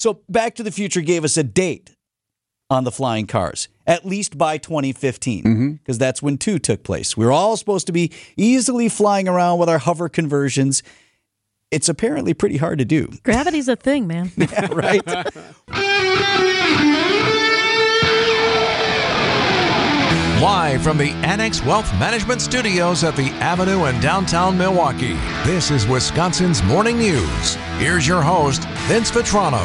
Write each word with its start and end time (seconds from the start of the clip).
So 0.00 0.22
Back 0.30 0.54
to 0.54 0.62
the 0.62 0.70
Future 0.70 1.02
gave 1.02 1.24
us 1.24 1.36
a 1.36 1.44
date 1.44 1.94
on 2.70 2.84
the 2.84 2.90
flying 2.90 3.26
cars, 3.26 3.68
at 3.86 4.06
least 4.06 4.38
by 4.38 4.56
2015, 4.56 5.42
because 5.42 5.52
mm-hmm. 5.54 5.98
that's 5.98 6.22
when 6.22 6.38
two 6.38 6.58
took 6.58 6.82
place. 6.82 7.16
We 7.16 7.26
were 7.26 7.32
all 7.32 7.56
supposed 7.56 7.86
to 7.88 7.92
be 7.92 8.10
easily 8.36 8.88
flying 8.88 9.28
around 9.28 9.58
with 9.58 9.68
our 9.68 9.78
hover 9.78 10.08
conversions. 10.08 10.82
It's 11.70 11.88
apparently 11.88 12.32
pretty 12.32 12.56
hard 12.56 12.78
to 12.78 12.84
do, 12.84 13.12
Gravity's 13.22 13.68
a 13.68 13.76
thing, 13.76 14.06
man. 14.06 14.32
yeah, 14.36 14.68
right? 14.72 15.02
Live 20.40 20.80
from 20.80 20.96
the 20.96 21.10
Annex 21.22 21.62
Wealth 21.62 21.92
Management 21.98 22.40
Studios 22.40 23.04
at 23.04 23.14
the 23.14 23.28
Avenue 23.42 23.84
in 23.84 24.00
downtown 24.00 24.56
Milwaukee, 24.56 25.12
this 25.44 25.70
is 25.70 25.86
Wisconsin's 25.86 26.62
Morning 26.62 26.96
News. 26.96 27.56
Here's 27.76 28.08
your 28.08 28.22
host, 28.22 28.64
Vince 28.88 29.10
Vitrano. 29.10 29.62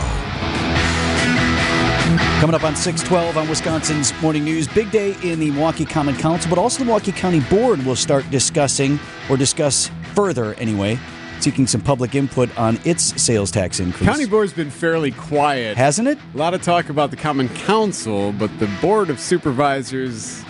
Coming 2.41 2.55
up 2.55 2.65
on 2.65 2.75
612 2.75 3.37
on 3.37 3.47
Wisconsin's 3.47 4.11
Morning 4.21 4.43
News, 4.43 4.67
big 4.67 4.91
day 4.91 5.15
in 5.23 5.39
the 5.39 5.49
Milwaukee 5.51 5.85
Common 5.85 6.17
Council, 6.17 6.49
but 6.49 6.59
also 6.59 6.79
the 6.79 6.85
Milwaukee 6.85 7.13
County 7.13 7.39
Board 7.39 7.81
will 7.85 7.95
start 7.95 8.29
discussing, 8.29 8.99
or 9.29 9.37
discuss 9.37 9.89
further 10.13 10.55
anyway, 10.55 10.99
seeking 11.39 11.67
some 11.67 11.79
public 11.79 12.15
input 12.15 12.49
on 12.57 12.77
its 12.83 13.21
sales 13.21 13.49
tax 13.49 13.79
increase. 13.79 14.09
County 14.09 14.25
board's 14.25 14.51
been 14.51 14.69
fairly 14.69 15.11
quiet. 15.11 15.77
Hasn't 15.77 16.09
it? 16.09 16.17
A 16.33 16.37
lot 16.37 16.53
of 16.53 16.61
talk 16.61 16.89
about 16.89 17.11
the 17.11 17.17
Common 17.17 17.47
Council, 17.47 18.33
but 18.33 18.51
the 18.59 18.67
Board 18.81 19.09
of 19.09 19.21
Supervisors, 19.21 20.43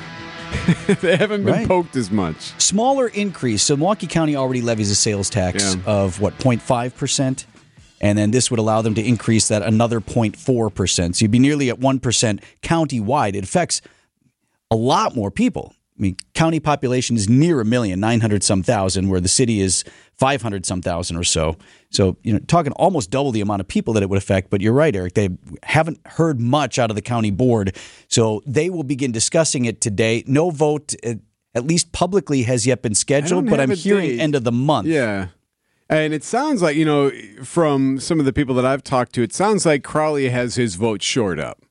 they 1.02 1.16
haven't 1.18 1.44
been 1.44 1.54
Right. 1.54 1.68
poked 1.68 1.96
as 1.96 2.12
much. 2.12 2.36
Smaller 2.62 3.08
increase. 3.08 3.64
So 3.64 3.76
Milwaukee 3.76 4.08
County 4.08 4.36
already 4.36 4.62
levies 4.62 4.92
a 4.92 4.96
sales 4.96 5.30
tax 5.30 5.76
Yeah. 5.76 5.82
of 5.86 6.20
what, 6.20 6.38
0.5%? 6.40 7.46
And 8.02 8.18
then 8.18 8.32
this 8.32 8.52
would 8.52 8.60
allow 8.60 8.82
them 8.82 8.94
to 8.96 9.02
increase 9.04 9.48
that 9.48 9.62
another 9.64 10.00
0.4%. 10.02 11.16
So 11.16 11.24
you'd 11.24 11.32
be 11.32 11.40
nearly 11.40 11.70
at 11.70 11.80
1% 11.80 12.42
county-wide. 12.62 13.36
It 13.36 13.44
affects 13.44 13.82
a 14.70 14.76
lot 14.76 15.16
more 15.16 15.32
people. 15.32 15.74
I 15.98 16.02
mean, 16.02 16.18
county 16.34 16.60
population 16.60 17.16
is 17.16 17.30
near 17.30 17.62
a 17.62 17.66
million, 17.66 18.00
900 18.02 18.44
some 18.44 18.64
thousand, 18.64 19.08
where 19.08 19.22
the 19.22 19.30
city 19.30 19.62
is 19.62 19.86
500 20.18 20.66
some 20.66 20.82
thousand 20.82 21.18
or 21.18 21.24
so. 21.24 21.58
So, 21.90 22.18
you 22.24 22.34
know, 22.34 22.40
talking 22.40 22.72
almost 22.74 23.10
double 23.10 23.32
the 23.32 23.42
amount 23.42 23.62
of 23.62 23.68
people 23.68 23.94
that 23.94 24.04
it 24.04 24.10
would 24.10 24.18
affect. 24.18 24.50
But 24.50 24.62
you're 24.62 24.74
right, 24.74 24.96
Eric. 24.96 25.14
They 25.14 25.30
haven't 25.64 26.00
heard 26.06 26.40
much 26.40 26.80
out 26.80 26.90
of 26.90 26.96
the 26.96 27.02
county 27.02 27.32
board. 27.32 27.76
So 28.08 28.42
they 28.46 28.70
will 28.70 28.84
begin 28.84 29.12
discussing 29.12 29.66
it 29.66 29.82
today. 29.82 30.24
No 30.28 30.50
vote, 30.50 30.94
at 31.04 31.66
least 31.66 31.92
publicly, 31.92 32.44
has 32.44 32.66
yet 32.66 32.82
been 32.82 32.96
scheduled, 32.96 33.50
but 33.50 33.60
I'm 33.60 33.72
hearing 33.72 34.10
date. 34.10 34.20
end 34.20 34.36
of 34.36 34.44
the 34.44 34.52
month. 34.52 34.88
Yeah. 34.88 35.28
And 35.90 36.14
it 36.14 36.24
sounds 36.24 36.62
like, 36.62 36.76
you 36.76 36.86
know, 36.86 37.12
from 37.44 38.00
some 38.00 38.20
of 38.20 38.26
the 38.26 38.34
people 38.34 38.56
that 38.56 38.66
I've 38.66 38.84
talked 38.84 39.14
to, 39.14 39.24
it 39.24 39.34
sounds 39.34 39.66
like 39.66 39.84
Crowley 39.84 40.30
has 40.30 40.56
his 40.56 40.76
vote 40.76 41.04
shored 41.04 41.40
up. 41.40 41.62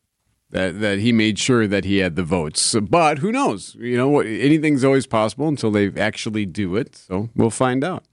That, 0.51 0.81
that 0.83 1.01
he 1.01 1.11
made 1.11 1.41
sure 1.41 1.67
that 1.67 1.85
he 1.85 1.99
had 1.99 2.15
the 2.15 2.23
votes. 2.23 2.77
But 2.81 3.19
who 3.19 3.33
knows? 3.33 3.75
You 3.75 3.97
know, 3.97 4.21
anything's 4.21 4.85
always 4.85 5.05
possible 5.05 5.49
until 5.49 5.73
they 5.73 5.91
actually 6.01 6.47
do 6.47 6.77
it. 6.77 6.95
So 6.95 7.29
we'll 7.35 7.51
find 7.51 7.83
out. 7.83 8.05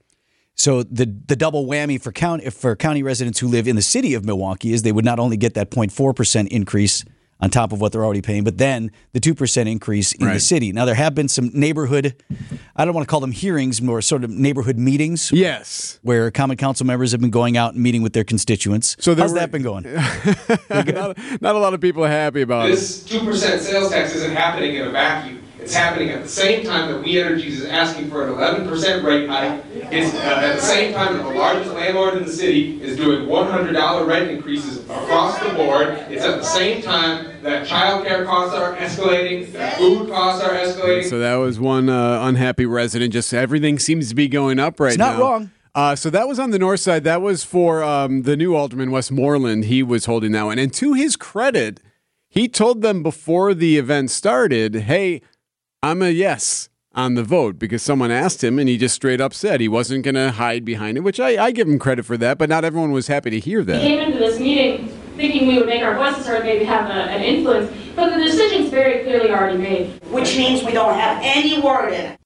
So 0.54 0.82
the 0.82 1.06
the 1.26 1.36
double 1.36 1.66
whammy 1.66 2.00
for 2.00 2.12
county 2.12 2.48
for 2.50 2.76
county 2.76 3.02
residents 3.02 3.38
who 3.38 3.48
live 3.48 3.66
in 3.66 3.76
the 3.76 3.82
city 3.82 4.14
of 4.14 4.24
Milwaukee 4.24 4.72
is 4.72 4.82
they 4.82 4.92
would 4.92 5.04
not 5.04 5.18
only 5.18 5.36
get 5.36 5.54
that 5.54 5.70
0.4 5.70 6.14
percent 6.14 6.48
increase 6.50 7.04
on 7.40 7.50
top 7.50 7.72
of 7.72 7.80
what 7.80 7.90
they're 7.90 8.04
already 8.04 8.22
paying, 8.22 8.44
but 8.44 8.58
then 8.58 8.92
the 9.14 9.18
two 9.18 9.34
percent 9.34 9.68
increase 9.68 10.12
in 10.12 10.28
the 10.28 10.38
city. 10.38 10.70
Now 10.70 10.84
there 10.84 10.94
have 10.94 11.12
been 11.12 11.26
some 11.26 11.50
neighborhood, 11.52 12.14
I 12.76 12.84
don't 12.84 12.94
want 12.94 13.04
to 13.04 13.10
call 13.10 13.18
them 13.18 13.32
hearings, 13.32 13.82
more 13.82 14.00
sort 14.00 14.22
of 14.22 14.30
neighborhood 14.30 14.78
meetings 14.78 15.32
Yes. 15.32 15.98
where 16.02 16.30
common 16.30 16.56
council 16.56 16.86
members 16.86 17.10
have 17.10 17.20
been 17.20 17.30
going 17.32 17.56
out 17.56 17.74
and 17.74 17.82
meeting 17.82 18.00
with 18.02 18.12
their 18.12 18.22
constituents. 18.22 18.96
So 19.00 19.16
how's 19.16 19.32
were- 19.32 19.40
that 19.40 19.50
been 19.50 19.62
going? 19.62 19.82
not, 20.70 21.18
not 21.40 21.56
a 21.56 21.58
lot 21.58 21.74
of 21.74 21.80
people 21.80 22.04
are 22.04 22.08
happy 22.08 22.42
about 22.42 22.66
it. 22.68 22.72
This 22.76 23.02
two 23.02 23.18
percent 23.24 23.60
sales 23.62 23.90
tax 23.90 24.14
isn't 24.14 24.36
happening 24.36 24.76
in 24.76 24.86
a 24.86 24.90
vacuum. 24.90 25.42
It's 25.62 25.74
happening 25.74 26.10
at 26.10 26.24
the 26.24 26.28
same 26.28 26.66
time 26.66 26.90
that 26.90 27.02
We 27.04 27.20
Energies 27.20 27.60
is 27.60 27.66
asking 27.66 28.10
for 28.10 28.26
an 28.26 28.32
eleven 28.32 28.68
percent 28.68 29.04
rate 29.04 29.28
hike. 29.28 29.64
It's 29.72 30.12
uh, 30.12 30.18
at 30.18 30.56
the 30.56 30.60
same 30.60 30.92
time 30.92 31.16
that 31.16 31.22
the 31.22 31.38
largest 31.38 31.72
landlord 31.72 32.16
in 32.16 32.24
the 32.24 32.32
city 32.32 32.82
is 32.82 32.96
doing 32.96 33.28
one 33.28 33.48
hundred 33.48 33.74
dollar 33.74 34.04
rent 34.04 34.28
increases 34.28 34.78
across 34.78 35.38
the 35.38 35.50
board. 35.54 35.88
It's 36.10 36.24
at 36.24 36.38
the 36.38 36.42
same 36.44 36.82
time 36.82 37.40
that 37.42 37.66
childcare 37.66 38.26
costs 38.26 38.56
are 38.56 38.74
escalating, 38.76 39.52
that 39.52 39.78
food 39.78 40.10
costs 40.10 40.44
are 40.44 40.50
escalating. 40.50 41.08
So 41.08 41.20
that 41.20 41.36
was 41.36 41.60
one 41.60 41.88
uh, 41.88 42.26
unhappy 42.26 42.66
resident. 42.66 43.12
Just 43.12 43.32
everything 43.32 43.78
seems 43.78 44.08
to 44.08 44.16
be 44.16 44.26
going 44.26 44.58
up 44.58 44.80
right 44.80 44.98
now. 44.98 45.10
It's 45.10 45.18
now. 45.18 45.18
not 45.18 45.30
wrong. 45.30 45.50
Uh, 45.74 45.94
so 45.94 46.10
that 46.10 46.26
was 46.26 46.40
on 46.40 46.50
the 46.50 46.58
north 46.58 46.80
side. 46.80 47.04
That 47.04 47.22
was 47.22 47.44
for 47.44 47.84
um, 47.84 48.22
the 48.22 48.36
new 48.36 48.56
alderman 48.56 48.90
Westmoreland. 48.90 49.66
He 49.66 49.82
was 49.84 50.06
holding 50.06 50.32
that 50.32 50.42
one, 50.42 50.58
and 50.58 50.74
to 50.74 50.94
his 50.94 51.14
credit, 51.14 51.80
he 52.28 52.48
told 52.48 52.82
them 52.82 53.02
before 53.02 53.54
the 53.54 53.78
event 53.78 54.10
started, 54.10 54.74
"Hey, 54.74 55.22
I'm 55.82 56.02
a 56.02 56.10
yes." 56.10 56.68
On 56.94 57.14
the 57.14 57.22
vote 57.24 57.58
because 57.58 57.80
someone 57.80 58.10
asked 58.10 58.44
him 58.44 58.58
and 58.58 58.68
he 58.68 58.76
just 58.76 58.94
straight 58.94 59.18
up 59.18 59.32
said 59.32 59.62
he 59.62 59.66
wasn't 59.68 60.04
going 60.04 60.14
to 60.14 60.30
hide 60.32 60.62
behind 60.62 60.98
it, 60.98 61.00
which 61.00 61.18
I, 61.18 61.42
I 61.42 61.50
give 61.50 61.66
him 61.66 61.78
credit 61.78 62.04
for 62.04 62.18
that, 62.18 62.36
but 62.36 62.50
not 62.50 62.66
everyone 62.66 62.92
was 62.92 63.06
happy 63.06 63.30
to 63.30 63.40
hear 63.40 63.60
We 63.60 63.64
that. 63.64 63.80
came 63.80 63.98
into 63.98 64.18
this 64.18 64.38
meeting 64.38 64.88
thinking 65.16 65.48
we 65.48 65.56
would 65.56 65.64
make 65.68 65.82
our 65.82 65.94
voices 65.94 66.26
heard, 66.26 66.44
maybe 66.44 66.66
have 66.66 66.90
a, 66.90 66.92
an 66.92 67.22
influence, 67.22 67.72
but 67.96 68.14
the 68.14 68.22
decision's 68.22 68.68
very 68.68 69.04
clearly 69.04 69.30
already 69.30 69.56
made. 69.56 70.02
which 70.10 70.36
means 70.36 70.62
we 70.62 70.72
don't 70.72 70.92
have 70.92 71.18
any 71.22 71.58
word 71.62 71.94
in 71.94 72.12
it. 72.12 72.18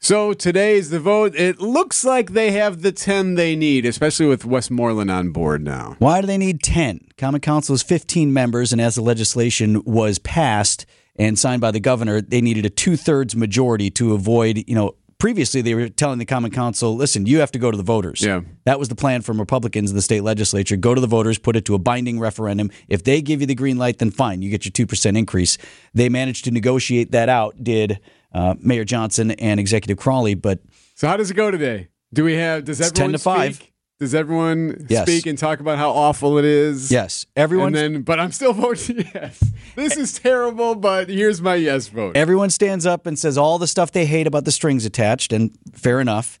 So 0.00 0.34
today 0.34 0.76
is 0.76 0.90
the 0.90 1.00
vote. 1.00 1.34
It 1.34 1.58
looks 1.58 2.04
like 2.04 2.32
they 2.32 2.50
have 2.52 2.82
the 2.82 2.92
10 2.92 3.36
they 3.36 3.56
need, 3.56 3.86
especially 3.86 4.26
with 4.26 4.44
Westmoreland 4.44 5.10
on 5.10 5.30
board 5.30 5.64
now. 5.64 5.96
Why 5.98 6.20
do 6.20 6.26
they 6.26 6.36
need 6.36 6.62
10? 6.62 7.08
Common 7.16 7.40
Council 7.40 7.74
is 7.74 7.82
15 7.82 8.34
members, 8.34 8.70
and 8.72 8.82
as 8.82 8.96
the 8.96 9.00
legislation 9.02 9.82
was 9.86 10.18
passed 10.18 10.84
and 11.18 11.38
signed 11.38 11.60
by 11.60 11.70
the 11.70 11.80
governor, 11.80 12.20
they 12.20 12.40
needed 12.40 12.66
a 12.66 12.70
two 12.70 12.96
thirds 12.96 13.34
majority 13.36 13.90
to 13.90 14.14
avoid, 14.14 14.64
you 14.66 14.74
know, 14.74 14.94
previously 15.18 15.62
they 15.62 15.74
were 15.74 15.88
telling 15.88 16.18
the 16.18 16.24
Common 16.24 16.50
Council, 16.50 16.94
listen, 16.94 17.26
you 17.26 17.40
have 17.40 17.50
to 17.52 17.58
go 17.58 17.70
to 17.70 17.76
the 17.76 17.82
voters. 17.82 18.22
Yeah. 18.22 18.42
That 18.64 18.78
was 18.78 18.88
the 18.88 18.94
plan 18.94 19.22
from 19.22 19.40
Republicans 19.40 19.90
in 19.90 19.96
the 19.96 20.02
state 20.02 20.22
legislature. 20.22 20.76
Go 20.76 20.94
to 20.94 21.00
the 21.00 21.06
voters, 21.06 21.38
put 21.38 21.56
it 21.56 21.64
to 21.66 21.74
a 21.74 21.78
binding 21.78 22.20
referendum. 22.20 22.70
If 22.88 23.04
they 23.04 23.22
give 23.22 23.40
you 23.40 23.46
the 23.46 23.54
green 23.54 23.78
light, 23.78 23.98
then 23.98 24.10
fine, 24.10 24.42
you 24.42 24.50
get 24.50 24.64
your 24.64 24.86
2% 24.86 25.16
increase. 25.16 25.56
They 25.94 26.08
managed 26.08 26.44
to 26.44 26.50
negotiate 26.50 27.12
that 27.12 27.28
out, 27.28 27.62
did 27.62 27.98
uh, 28.32 28.54
Mayor 28.60 28.84
Johnson 28.84 29.30
and 29.32 29.58
Executive 29.58 29.96
Crowley, 29.96 30.34
but 30.34 30.60
So 30.94 31.08
how 31.08 31.16
does 31.16 31.30
it 31.30 31.34
go 31.34 31.50
today? 31.50 31.88
Do 32.12 32.24
we 32.24 32.34
have? 32.34 32.64
Does 32.64 32.80
It's 32.80 32.90
10 32.90 33.04
everyone 33.04 33.12
to 33.12 33.18
five. 33.18 33.54
speak? 33.56 33.72
Does 33.98 34.14
everyone 34.14 34.86
Yes. 34.90 35.08
speak 35.08 35.24
and 35.24 35.38
talk 35.38 35.60
about 35.60 35.78
how 35.78 35.90
awful 35.90 36.36
it 36.36 36.44
is? 36.44 36.90
yes, 36.90 37.24
everyone. 37.34 37.72
Then, 37.72 38.02
but 38.02 38.20
I'm 38.20 38.30
still 38.30 38.52
voting 38.52 39.06
yes. 39.14 39.42
This 39.74 39.96
is 39.96 40.18
terrible, 40.18 40.74
but 40.74 41.08
here's 41.08 41.40
my 41.40 41.54
yes 41.54 41.88
vote. 41.88 42.14
Everyone 42.16 42.50
stands 42.50 42.84
up 42.84 43.06
and 43.06 43.18
says 43.18 43.38
all 43.38 43.58
the 43.58 43.66
stuff 43.66 43.92
they 43.92 44.04
hate 44.04 44.26
about 44.26 44.44
the 44.44 44.52
strings 44.52 44.84
attached, 44.84 45.32
and 45.32 45.56
fair 45.72 46.00
enough. 46.00 46.38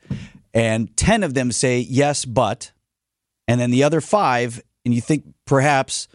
And 0.52 0.94
10 0.96 1.22
of 1.22 1.34
them 1.34 1.50
say 1.52 1.80
yes, 1.80 2.24
but. 2.24 2.72
And 3.48 3.60
then 3.60 3.70
the 3.70 3.84
other 3.84 4.00
five, 4.00 4.60
and 4.84 4.92
you 4.92 5.00
think 5.00 5.24
perhaps 5.46 6.08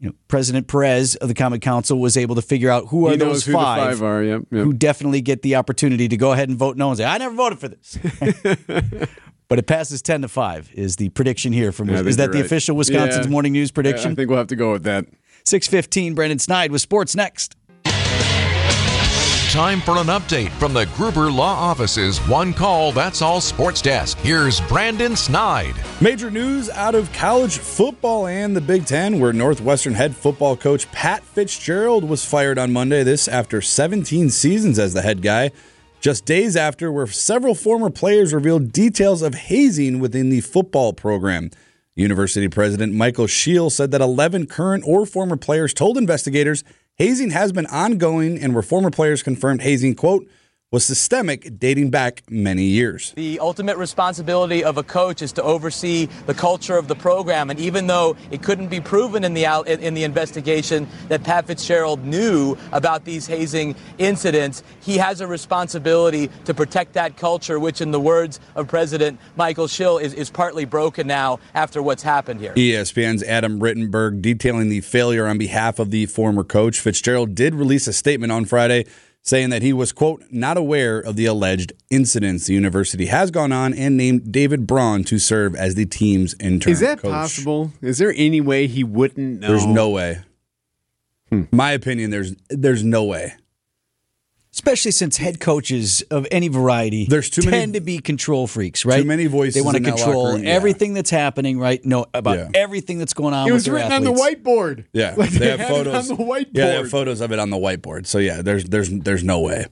you 0.00 0.08
know, 0.08 0.14
President 0.28 0.66
Perez 0.68 1.16
of 1.16 1.28
the 1.28 1.34
Common 1.34 1.60
Council 1.60 1.98
was 1.98 2.16
able 2.16 2.34
to 2.34 2.42
figure 2.42 2.70
out 2.70 2.88
who 2.88 3.06
are 3.06 3.16
those 3.16 3.46
who 3.46 3.52
five, 3.52 3.98
five 3.98 4.02
are. 4.02 4.22
Yep. 4.22 4.42
yep. 4.50 4.64
who 4.64 4.72
definitely 4.74 5.22
get 5.22 5.40
the 5.42 5.54
opportunity 5.56 6.08
to 6.08 6.16
go 6.16 6.32
ahead 6.32 6.48
and 6.50 6.58
vote 6.58 6.76
no 6.76 6.90
and 6.90 6.98
say, 6.98 7.04
I 7.04 7.16
never 7.16 7.34
voted 7.34 7.58
for 7.58 7.68
this. 7.68 7.98
but 9.54 9.60
it 9.60 9.66
passes 9.68 10.02
10 10.02 10.22
to 10.22 10.26
5 10.26 10.70
is 10.74 10.96
the 10.96 11.10
prediction 11.10 11.52
here 11.52 11.70
from 11.70 11.88
Yeah, 11.88 12.00
Is 12.00 12.16
that 12.16 12.32
the 12.32 12.38
right. 12.38 12.44
official 12.44 12.74
Wisconsin's 12.74 13.26
Yeah. 13.26 13.30
Morning 13.30 13.52
News 13.52 13.68
Yeah, 13.70 13.74
prediction? 13.74 14.10
I 14.10 14.14
think 14.16 14.28
we'll 14.28 14.38
have 14.38 14.48
to 14.48 14.56
go 14.56 14.72
with 14.72 14.82
that. 14.82 15.06
615, 15.44 16.12
Brandon 16.16 16.40
Snide 16.40 16.72
with 16.72 16.80
sports 16.80 17.14
next. 17.14 17.54
Time 19.52 19.80
for 19.82 19.96
an 19.98 20.08
update 20.08 20.50
from 20.58 20.72
the 20.72 20.86
Gruber 20.96 21.30
Law 21.30 21.54
Office's 21.54 22.18
One 22.26 22.52
Call 22.52 22.90
That's 22.90 23.22
All 23.22 23.40
Sports 23.40 23.80
Desk. 23.80 24.18
Here's 24.18 24.60
Brandon 24.62 25.14
Snide. 25.14 25.76
Major 26.00 26.32
news 26.32 26.68
out 26.70 26.96
of 26.96 27.12
college 27.12 27.58
football 27.58 28.26
and 28.26 28.56
the 28.56 28.60
Big 28.60 28.86
Ten, 28.86 29.20
where 29.20 29.32
Northwestern 29.32 29.94
head 29.94 30.16
football 30.16 30.56
coach 30.56 30.90
Pat 30.90 31.22
Fitzgerald 31.22 32.02
was 32.02 32.24
fired 32.24 32.58
on 32.58 32.72
Monday. 32.72 33.04
This 33.04 33.28
after 33.28 33.60
17 33.62 34.30
seasons 34.30 34.80
as 34.80 34.94
the 34.94 35.02
head 35.02 35.22
guy. 35.22 35.52
Just 36.04 36.26
days 36.26 36.54
after, 36.54 36.92
where 36.92 37.06
several 37.06 37.54
former 37.54 37.88
players 37.88 38.34
revealed 38.34 38.72
details 38.72 39.22
of 39.22 39.34
hazing 39.34 40.00
within 40.00 40.28
the 40.28 40.42
football 40.42 40.92
program. 40.92 41.50
University 41.94 42.46
President 42.46 42.92
Michael 42.92 43.26
Schill 43.26 43.70
said 43.70 43.90
that 43.90 44.02
11 44.02 44.46
current 44.46 44.84
or 44.86 45.06
former 45.06 45.38
players 45.38 45.72
told 45.72 45.96
investigators 45.96 46.62
hazing 46.96 47.30
has 47.30 47.52
been 47.52 47.64
ongoing 47.68 48.38
and 48.38 48.52
where 48.52 48.62
former 48.62 48.90
players 48.90 49.22
confirmed 49.22 49.62
hazing, 49.62 49.94
quote, 49.94 50.28
was 50.74 50.84
systemic, 50.84 51.56
dating 51.60 51.88
back 51.88 52.24
many 52.28 52.64
years. 52.64 53.12
The 53.12 53.38
ultimate 53.38 53.76
responsibility 53.76 54.64
of 54.64 54.76
a 54.76 54.82
coach 54.82 55.22
is 55.22 55.30
to 55.34 55.42
oversee 55.44 56.08
the 56.26 56.34
culture 56.34 56.76
of 56.76 56.88
the 56.88 56.96
program, 56.96 57.48
and 57.48 57.60
even 57.60 57.86
though 57.86 58.16
it 58.32 58.42
couldn't 58.42 58.66
be 58.66 58.80
proven 58.80 59.22
in 59.22 59.34
the 59.34 59.46
out, 59.46 59.68
in 59.68 59.94
the 59.94 60.02
investigation 60.02 60.88
that 61.06 61.22
Pat 61.22 61.46
Fitzgerald 61.46 62.04
knew 62.04 62.58
about 62.72 63.04
these 63.04 63.24
hazing 63.28 63.76
incidents, 63.98 64.64
he 64.80 64.98
has 64.98 65.20
a 65.20 65.28
responsibility 65.28 66.28
to 66.44 66.52
protect 66.52 66.94
that 66.94 67.16
culture, 67.16 67.60
which, 67.60 67.80
in 67.80 67.92
the 67.92 68.00
words 68.00 68.40
of 68.56 68.66
President 68.66 69.20
Michael 69.36 69.68
Schill, 69.68 69.98
is, 69.98 70.12
is 70.12 70.28
partly 70.28 70.64
broken 70.64 71.06
now 71.06 71.38
after 71.54 71.84
what's 71.84 72.02
happened 72.02 72.40
here. 72.40 72.52
ESPN's 72.54 73.22
Adam 73.22 73.60
Rittenberg 73.60 74.20
detailing 74.20 74.70
the 74.70 74.80
failure 74.80 75.28
on 75.28 75.38
behalf 75.38 75.78
of 75.78 75.92
the 75.92 76.06
former 76.06 76.42
coach. 76.42 76.80
Fitzgerald 76.80 77.36
did 77.36 77.54
release 77.54 77.86
a 77.86 77.92
statement 77.92 78.32
on 78.32 78.44
Friday 78.44 78.86
saying 79.24 79.48
that 79.50 79.62
he 79.62 79.72
was, 79.72 79.90
quote, 79.90 80.22
not 80.30 80.56
aware 80.56 80.98
of 80.98 81.16
the 81.16 81.24
alleged 81.24 81.72
incidents. 81.90 82.46
The 82.46 82.54
university 82.54 83.06
has 83.06 83.30
gone 83.30 83.50
on 83.50 83.74
and 83.74 83.96
named 83.96 84.30
David 84.30 84.66
Braun 84.66 85.02
to 85.04 85.18
serve 85.18 85.56
as 85.56 85.74
the 85.74 85.86
team's 85.86 86.34
intern. 86.38 86.72
Is 86.72 86.80
that 86.80 87.00
coach. 87.00 87.10
possible? 87.10 87.72
Is 87.80 87.98
there 87.98 88.12
any 88.16 88.40
way 88.40 88.66
he 88.66 88.84
wouldn't 88.84 89.40
know? 89.40 89.48
There's 89.48 89.66
no 89.66 89.88
way. 89.88 90.20
Hmm. 91.30 91.44
My 91.50 91.72
opinion, 91.72 92.10
there's 92.10 92.34
there's 92.50 92.84
no 92.84 93.04
way. 93.04 93.34
Especially 94.54 94.92
since 94.92 95.16
head 95.16 95.40
coaches 95.40 96.02
of 96.12 96.26
any 96.30 96.46
variety 96.48 97.06
There's 97.06 97.28
too 97.28 97.42
many- 97.42 97.58
tend 97.58 97.74
to 97.74 97.80
be 97.80 97.98
control 97.98 98.46
freaks, 98.46 98.84
right? 98.84 99.02
Too 99.02 99.04
many 99.04 99.26
voices 99.26 99.54
They 99.54 99.60
want 99.60 99.74
to 99.74 99.78
in 99.78 99.82
that 99.82 99.96
control 99.96 100.32
room, 100.34 100.44
yeah. 100.44 100.50
everything 100.50 100.94
that's 100.94 101.10
happening, 101.10 101.58
right? 101.58 101.84
No, 101.84 102.06
about 102.14 102.38
Yeah. 102.38 102.48
everything 102.54 102.98
that's 102.98 103.14
going 103.14 103.34
on 103.34 103.48
It 103.48 103.50
with 103.50 103.54
was 103.54 103.64
their 103.64 103.74
written 103.74 103.90
athletes. 103.92 104.08
on 104.10 104.14
the 104.16 104.36
whiteboard. 104.36 104.84
Yeah, 104.92 105.14
Like, 105.18 105.30
they 105.30 105.48
have 105.50 105.58
had 105.58 105.70
it 105.70 105.72
photos 105.74 106.10
on 106.10 106.16
the 106.16 106.22
whiteboard. 106.24 106.46
Yeah, 106.52 106.66
they 106.66 106.74
have 106.76 106.88
photos 106.90 107.20
of 107.20 107.32
it 107.32 107.38
on 107.40 107.50
the 107.50 107.56
whiteboard. 107.56 108.06
So 108.06 108.18
yeah, 108.18 108.42
there's 108.42 108.64
there's 108.64 108.90
there's 108.90 109.24
no 109.24 109.40
way. 109.40 109.66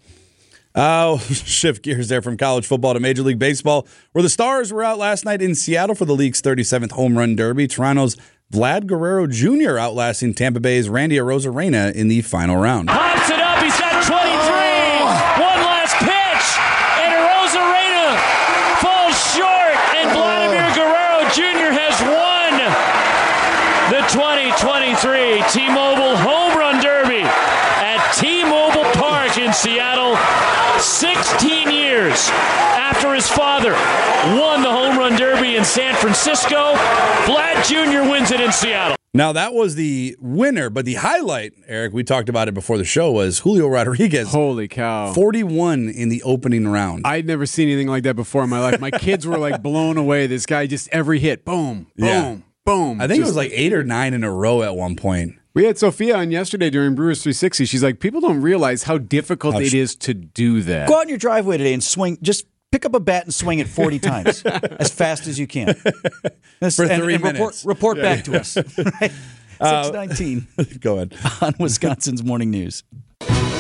I'll 0.74 1.18
shift 1.18 1.82
gears 1.84 2.08
there 2.08 2.20
from 2.22 2.36
college 2.36 2.66
football 2.66 2.94
to 2.94 2.98
Major 3.00 3.22
League 3.22 3.38
Baseball, 3.38 3.86
where 4.12 4.22
the 4.22 4.28
Stars 4.30 4.72
were 4.72 4.82
out 4.82 4.98
last 4.98 5.24
night 5.24 5.40
in 5.42 5.54
Seattle 5.54 5.94
for 5.94 6.06
the 6.06 6.14
league's 6.14 6.42
37th 6.42 6.92
home 6.92 7.16
run 7.16 7.36
derby. 7.36 7.68
Toronto's 7.68 8.16
Vlad 8.52 8.86
Guerrero 8.86 9.26
Jr. 9.28 9.78
outlasting 9.78 10.34
Tampa 10.34 10.58
Bay's 10.60 10.88
Randy 10.88 11.16
Arozarena 11.18 11.94
in 11.94 12.08
the 12.08 12.20
final 12.22 12.56
round. 12.56 12.88
Pops 12.88 13.30
it 13.30 13.38
up. 13.38 13.62
He's 13.62 13.78
got 13.78 14.02
23. 14.04 14.52
One 15.40 15.60
last 15.60 15.96
pitch. 16.00 16.46
And 17.00 17.10
Arozarena 17.20 18.16
falls 18.80 19.16
short. 19.32 19.76
And 19.96 20.08
Vladimir 20.12 20.68
Guerrero 20.76 21.28
Jr. 21.32 21.68
has 21.72 21.96
won 22.00 22.52
the 23.92 24.00
2023 24.08 25.41
T-Mobile 25.52 26.16
Home 26.16 26.56
Run 26.58 26.82
Derby 26.82 27.20
at 27.22 28.12
T-Mobile 28.16 28.90
Park 28.92 29.36
in 29.38 29.52
Seattle. 29.52 30.16
16 30.80 31.70
years 31.70 32.28
after 32.30 33.14
his 33.14 33.28
father 33.28 33.72
won 34.40 34.62
the 34.62 34.70
Home 34.70 34.96
Run 34.98 35.14
Derby 35.16 35.56
in 35.56 35.64
San 35.64 35.94
Francisco, 35.96 36.72
Vlad 37.26 37.66
Jr. 37.68 38.10
wins 38.10 38.30
it 38.30 38.40
in 38.40 38.50
Seattle. 38.50 38.96
Now 39.14 39.32
that 39.32 39.52
was 39.52 39.74
the 39.74 40.16
winner, 40.20 40.70
but 40.70 40.86
the 40.86 40.94
highlight, 40.94 41.52
Eric, 41.66 41.92
we 41.92 42.02
talked 42.02 42.30
about 42.30 42.48
it 42.48 42.54
before 42.54 42.78
the 42.78 42.84
show, 42.84 43.12
was 43.12 43.40
Julio 43.40 43.68
Rodriguez. 43.68 44.28
Holy 44.32 44.68
cow. 44.68 45.12
41 45.12 45.90
in 45.90 46.08
the 46.08 46.22
opening 46.22 46.66
round. 46.66 47.02
I'd 47.04 47.26
never 47.26 47.44
seen 47.44 47.68
anything 47.68 47.88
like 47.88 48.04
that 48.04 48.16
before 48.16 48.42
in 48.44 48.48
my 48.50 48.58
life. 48.60 48.80
My 48.80 48.90
kids 48.90 49.26
were 49.26 49.36
like 49.36 49.62
blown 49.62 49.98
away. 49.98 50.26
This 50.26 50.46
guy 50.46 50.66
just 50.66 50.88
every 50.88 51.18
hit, 51.18 51.44
boom, 51.44 51.88
boom, 51.96 52.06
Yeah. 52.08 52.36
boom. 52.64 53.00
I 53.02 53.06
think 53.06 53.20
it 53.20 53.26
was 53.26 53.36
like 53.36 53.50
eight 53.52 53.74
or 53.74 53.84
nine 53.84 54.14
in 54.14 54.24
a 54.24 54.32
row 54.32 54.62
at 54.62 54.74
one 54.74 54.96
point. 54.96 55.34
We 55.54 55.64
had 55.64 55.78
Sophia 55.78 56.16
on 56.16 56.30
yesterday 56.30 56.70
during 56.70 56.94
Brewers 56.94 57.22
360. 57.22 57.64
She's 57.66 57.82
like, 57.82 58.00
people 58.00 58.20
don't 58.20 58.40
realize 58.40 58.84
how 58.84 58.98
difficult 58.98 59.54
How 59.54 59.60
it 59.60 59.70
sh- 59.70 59.74
is 59.74 59.96
to 59.96 60.14
do 60.14 60.62
that. 60.62 60.88
Go 60.88 60.96
out 60.96 61.02
in 61.04 61.08
your 61.10 61.18
driveway 61.18 61.58
today 61.58 61.74
and 61.74 61.82
swing. 61.84 62.18
Just 62.22 62.46
pick 62.70 62.84
up 62.86 62.94
a 62.94 63.00
bat 63.00 63.24
and 63.24 63.34
swing 63.34 63.58
it 63.58 63.68
40 63.68 63.98
times 64.10 64.42
as 64.44 64.90
fast 64.90 65.26
as 65.26 65.38
you 65.38 65.46
can. 65.46 65.74
This- 66.60 66.76
For 66.76 66.86
three 66.86 67.14
and 67.14 67.22
report, 67.24 67.34
minutes. 67.34 67.64
report 67.64 67.96
back 67.98 68.24
to 68.24 68.38
us. 68.40 68.56
Right? 69.00 69.12
Uh, 69.60 69.84
619 69.84 70.78
Go 70.80 70.94
ahead. 70.96 71.14
on 71.40 71.54
Wisconsin's 71.60 72.24
Morning 72.24 72.50
News. 72.50 72.82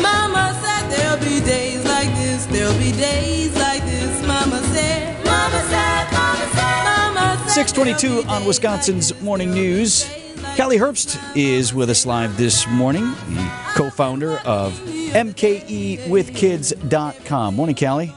Mama 0.00 0.58
said 0.60 0.88
there'll 0.90 1.20
be 1.20 1.38
days 1.44 1.84
like 1.84 2.08
this, 2.16 2.46
there'll 2.46 2.76
be 2.78 2.90
days 2.92 3.54
like 3.56 3.84
this. 3.84 4.26
Mama 4.26 4.60
said, 4.72 5.24
Mama 5.24 5.62
said, 5.68 6.12
Mama 6.12 6.48
said, 6.54 7.14
Mama 7.14 7.38
said. 7.44 7.50
622 7.66 8.28
on 8.28 8.44
Wisconsin's 8.44 9.20
Morning 9.22 9.52
News. 9.52 10.10
Calie 10.56 10.78
Herbst 10.78 11.18
is 11.34 11.72
with 11.72 11.88
us 11.88 12.04
live 12.04 12.36
this 12.36 12.68
morning, 12.68 13.04
the 13.04 13.50
co 13.74 13.88
founder 13.88 14.32
of 14.44 14.74
MKEWithKids.com. 15.14 17.56
Morning, 17.56 17.74
Calie. 17.74 18.12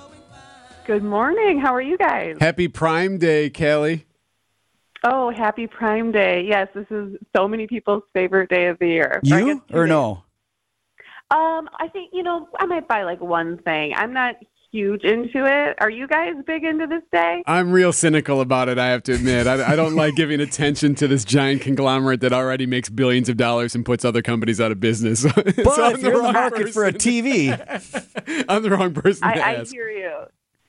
Good 0.86 1.04
morning. 1.04 1.62
How 1.62 1.74
are 1.74 1.82
you 1.82 1.98
guys? 1.98 2.36
Happy 2.42 2.68
Prime 2.68 3.18
Day, 3.18 3.50
Kelly. 3.50 4.06
Oh, 5.06 5.32
happy 5.32 5.66
Prime 5.66 6.12
Day. 6.12 6.44
Yes, 6.46 6.68
this 6.76 6.86
is 6.92 7.16
so 7.36 7.48
many 7.48 7.68
people's 7.68 8.04
favorite 8.14 8.50
day 8.50 8.68
of 8.68 8.78
the 8.80 8.88
year. 8.88 9.22
Or 9.32 9.40
You 9.40 9.64
or 9.72 9.88
no? 9.88 10.24
Um, 11.32 11.70
I 11.80 11.88
think, 11.92 12.10
you 12.12 12.22
know, 12.22 12.50
I 12.60 12.66
might 12.66 12.86
buy 12.88 13.04
like 13.04 13.22
one 13.22 13.58
thing. 13.60 13.94
I'm 13.96 14.12
not 14.14 14.36
huge 14.76 15.04
into 15.06 15.46
it. 15.46 15.76
Are 15.80 15.90
you 15.90 16.06
guys 16.08 16.34
big 16.46 16.64
into 16.66 16.86
this 16.86 17.02
day? 17.12 17.42
I'm 17.48 17.72
real 17.72 17.94
cynical 17.94 18.42
about 18.42 18.68
it, 18.68 18.78
I 18.78 18.88
have 18.88 19.04
to 19.04 19.14
admit. 19.14 19.48
I, 19.48 19.72
I 19.72 19.76
don't 19.78 19.96
like 20.04 20.16
giving 20.16 20.42
attention 20.42 20.96
to 20.96 21.08
this 21.08 21.24
giant 21.24 21.62
conglomerate 21.62 22.20
that 22.22 22.34
already 22.34 22.66
makes 22.66 22.90
billions 22.90 23.30
of 23.30 23.38
dollars 23.38 23.74
and 23.76 23.86
puts 23.86 24.04
other 24.04 24.22
companies 24.22 24.60
out 24.60 24.72
of 24.72 24.80
business. 24.80 25.22
So 25.26 25.32
But 25.64 25.80
I'm 25.80 25.96
if 25.96 26.02
you're 26.02 26.12
in 26.12 26.18
the 26.18 26.24
wrong 26.24 26.34
market 26.34 26.70
for 26.74 26.86
a. 26.86 26.92
TV, 26.94 27.52
I'm 28.50 28.64
the 28.64 28.70
wrong 28.70 28.94
person 28.94 29.28
to 29.28 29.36
I, 29.46 29.52
I 29.52 29.54
ask. 29.56 29.72
hear 29.72 29.90
you. 29.90 30.12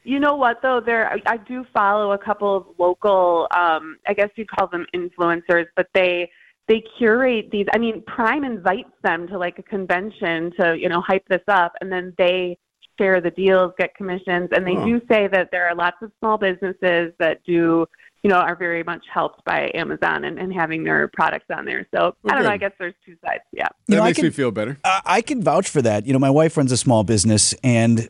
You 0.05 0.21
know 0.21 0.37
what 0.37 0.63
though? 0.63 0.81
There, 0.81 1.11
I- 1.13 1.23
I 1.27 1.37
do 1.39 1.65
follow 1.75 2.13
a 2.13 2.19
couple 2.19 2.57
of 2.57 2.67
local. 2.79 3.49
Um, 3.57 3.97
I 4.07 4.15
guess 4.15 4.31
you'd 4.37 4.49
call 4.51 4.69
them 4.69 4.87
influencers, 4.95 5.67
but 5.75 5.89
they 5.95 6.31
they 6.69 6.83
curate 6.99 7.51
these. 7.51 7.67
I 7.73 7.79
mean, 7.79 8.03
Prime 8.07 8.45
invites 8.45 8.91
them 9.03 9.27
to 9.29 9.39
like 9.39 9.59
a 9.59 9.63
convention 9.63 10.53
to 10.61 10.77
you 10.79 10.89
know 10.89 11.01
hype 11.01 11.27
this 11.29 11.43
up, 11.49 11.73
and 11.81 11.91
then 11.91 12.13
they 12.19 12.57
share 12.99 13.21
the 13.21 13.31
deals, 13.31 13.73
get 13.79 13.95
commissions, 13.95 14.49
and 14.53 14.67
they 14.67 14.77
Oh. 14.77 14.85
do 14.87 15.01
say 15.09 15.27
that 15.29 15.51
there 15.51 15.69
are 15.69 15.75
lots 15.75 15.97
of 16.03 16.11
small 16.21 16.39
businesses 16.39 17.13
that 17.19 17.43
do. 17.45 17.87
You 18.23 18.31
know, 18.31 18.39
are 18.39 18.57
very 18.57 18.83
much 18.83 19.05
helped 19.13 19.45
by 19.45 19.71
Amazon 19.75 20.25
and, 20.25 20.37
and 20.37 20.53
having 20.53 20.83
their 20.83 21.07
products 21.07 21.45
on 21.55 21.65
there. 21.65 21.87
So 21.95 22.17
I 22.29 22.35
don't 22.35 22.43
know. 22.43 22.51
I 22.51 22.57
guess 22.57 22.73
there's 22.77 22.95
two 23.05 23.15
sides. 23.25 23.43
Yeah. 23.53 23.69
You 23.87 23.93
That 23.95 23.97
know, 23.99 24.03
makes 24.05 24.17
can- 24.17 24.25
me 24.25 24.31
feel 24.33 24.51
better. 24.51 24.79
I 24.85 25.01
I 25.05 25.21
can 25.21 25.45
vouch 25.45 25.69
for 25.69 25.81
that. 25.83 26.07
You 26.07 26.13
know, 26.13 26.19
my 26.19 26.31
wife 26.31 26.57
runs 26.57 26.73
a 26.73 26.77
small 26.77 27.05
business 27.05 27.55
and 27.63 28.09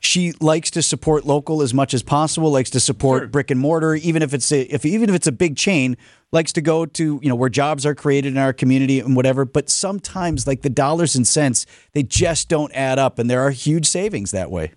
she 0.00 0.32
likes 0.40 0.72
to 0.72 0.82
support 0.82 1.26
local 1.26 1.62
as 1.62 1.72
much 1.72 1.94
as 1.94 2.02
possible, 2.02 2.50
likes 2.50 2.70
to 2.70 2.80
support 2.80 3.30
brick 3.30 3.52
and 3.52 3.60
mortar, 3.60 3.94
even 3.94 4.20
if 4.20 4.34
it's 4.34 4.50
a, 4.50 4.62
if 4.62 4.84
even 4.84 5.08
if 5.10 5.14
it's 5.14 5.28
a 5.28 5.32
big 5.32 5.56
chain, 5.56 5.96
likes 6.32 6.52
to 6.52 6.60
go 6.60 6.86
to, 6.86 7.20
you 7.22 7.28
know, 7.28 7.34
where 7.34 7.48
jobs 7.48 7.86
are 7.86 7.94
created 7.94 8.32
in 8.32 8.38
our 8.38 8.52
community 8.52 9.00
and 9.00 9.16
whatever, 9.16 9.44
but 9.44 9.70
sometimes 9.70 10.46
like 10.46 10.62
the 10.62 10.70
dollars 10.70 11.14
and 11.14 11.26
cents, 11.26 11.66
they 11.92 12.02
just 12.02 12.48
don't 12.48 12.72
add 12.72 12.98
up 12.98 13.18
and 13.18 13.30
there 13.30 13.40
are 13.40 13.50
huge 13.50 13.86
savings 13.86 14.32
that 14.32 14.50
way. 14.50 14.72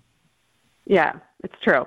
Yeah, 0.86 1.12
it's 1.44 1.54
true. 1.62 1.86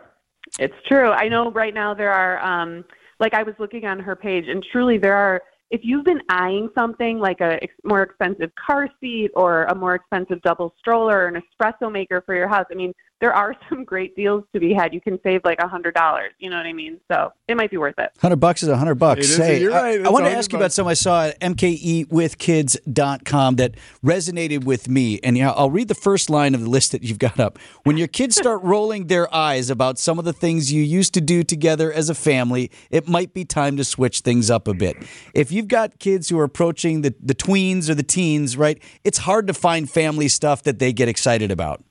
It's 0.60 0.76
true. 0.88 1.10
I 1.12 1.28
know 1.28 1.52
right 1.52 1.74
now 1.74 1.94
there 1.94 2.12
are, 2.12 2.40
um, 2.44 2.86
like 3.20 3.34
I 3.34 3.44
was 3.44 3.56
looking 3.58 3.86
on 3.86 4.00
her 4.00 4.16
page, 4.16 4.46
and 4.48 4.64
truly 4.72 4.98
there 4.98 5.16
are. 5.16 5.42
If 5.72 5.82
you've 5.84 6.06
been 6.06 6.22
eyeing 6.30 6.70
something 6.76 7.18
like 7.18 7.42
a 7.42 7.58
more 7.84 8.04
expensive 8.04 8.52
car 8.64 8.88
seat 9.00 9.32
or 9.34 9.64
a 9.64 9.74
more 9.74 9.96
expensive 9.96 10.40
double 10.44 10.76
stroller 10.78 11.24
or 11.24 11.28
an 11.28 11.42
espresso 11.42 11.92
maker 11.92 12.22
for 12.28 12.36
your 12.36 12.48
house, 12.48 12.66
I 12.72 12.76
mean, 12.76 12.94
there 13.24 13.34
are 13.34 13.56
some 13.70 13.86
great 13.86 14.14
deals 14.18 14.44
to 14.54 14.60
be 14.60 14.74
had. 14.74 14.94
You 14.94 15.00
can 15.00 15.18
save 15.24 15.42
like 15.46 15.60
a 15.60 15.68
hundred 15.68 15.94
dollars. 15.96 16.34
You 16.40 16.50
know 16.50 16.58
what 16.58 16.66
I 16.66 16.74
mean? 16.74 17.00
So 17.10 17.32
it 17.48 17.56
might 17.56 17.72
be 17.72 17.78
worth 17.78 17.98
it. 17.98 18.10
Hundred 18.22 18.42
bucks 18.42 18.64
is 18.64 18.68
a 18.70 18.76
hundred 18.76 18.96
bucks. 18.96 19.22
It 19.22 19.30
is. 19.32 19.38
Hey, 19.38 19.62
You're 19.62 19.72
I- 19.72 19.82
right. 19.82 20.00
I, 20.00 20.02
It's 20.02 20.12
want 20.12 20.24
to 20.24 20.32
100 20.32 20.38
ask 20.38 20.52
you 20.52 20.58
about 20.58 20.74
something 20.74 20.90
I 20.92 20.96
saw 20.96 21.28
at 21.28 21.40
mkewithkids.com 21.40 23.56
that 23.56 23.76
resonated 24.04 24.66
with 24.66 24.90
me. 24.90 25.22
And 25.24 25.38
yeah, 25.38 25.52
I'll 25.52 25.70
read 25.70 25.88
the 25.88 25.96
first 25.96 26.30
line 26.30 26.54
of 26.54 26.60
the 26.62 26.70
list 26.70 26.92
that 26.92 27.04
you've 27.04 27.20
got 27.20 27.40
up. 27.40 27.58
When 27.84 27.96
your 27.98 28.08
kids 28.10 28.36
start 28.36 28.62
rolling 28.64 29.08
their 29.08 29.34
eyes 29.34 29.70
about 29.70 29.98
some 29.98 30.20
of 30.20 30.26
the 30.26 30.34
things 30.34 30.74
you 30.74 30.84
used 30.84 31.14
to 31.14 31.22
do 31.22 31.44
together 31.44 31.94
as 31.94 32.10
a 32.10 32.16
family, 32.16 32.70
it 32.92 33.08
might 33.08 33.34
be 33.34 33.46
time 33.46 33.78
to 33.78 33.86
switch 33.86 34.20
things 34.20 34.52
up 34.52 34.68
a 34.68 34.74
bit. 34.74 34.98
If 35.34 35.50
you've 35.52 35.70
got 35.70 36.00
kids 36.00 36.28
who 36.28 36.38
are 36.40 36.44
approaching 36.44 37.04
the, 37.04 37.16
the 37.22 37.36
tweens 37.36 37.90
or 37.90 37.96
the 37.96 38.04
teens, 38.04 38.58
right, 38.58 38.82
it's 39.06 39.20
hard 39.20 39.48
to 39.48 39.54
find 39.54 39.90
family 39.90 40.28
stuff 40.28 40.64
that 40.64 40.80
they 40.80 40.92
get 40.92 41.08
excited 41.08 41.50
about. 41.52 41.82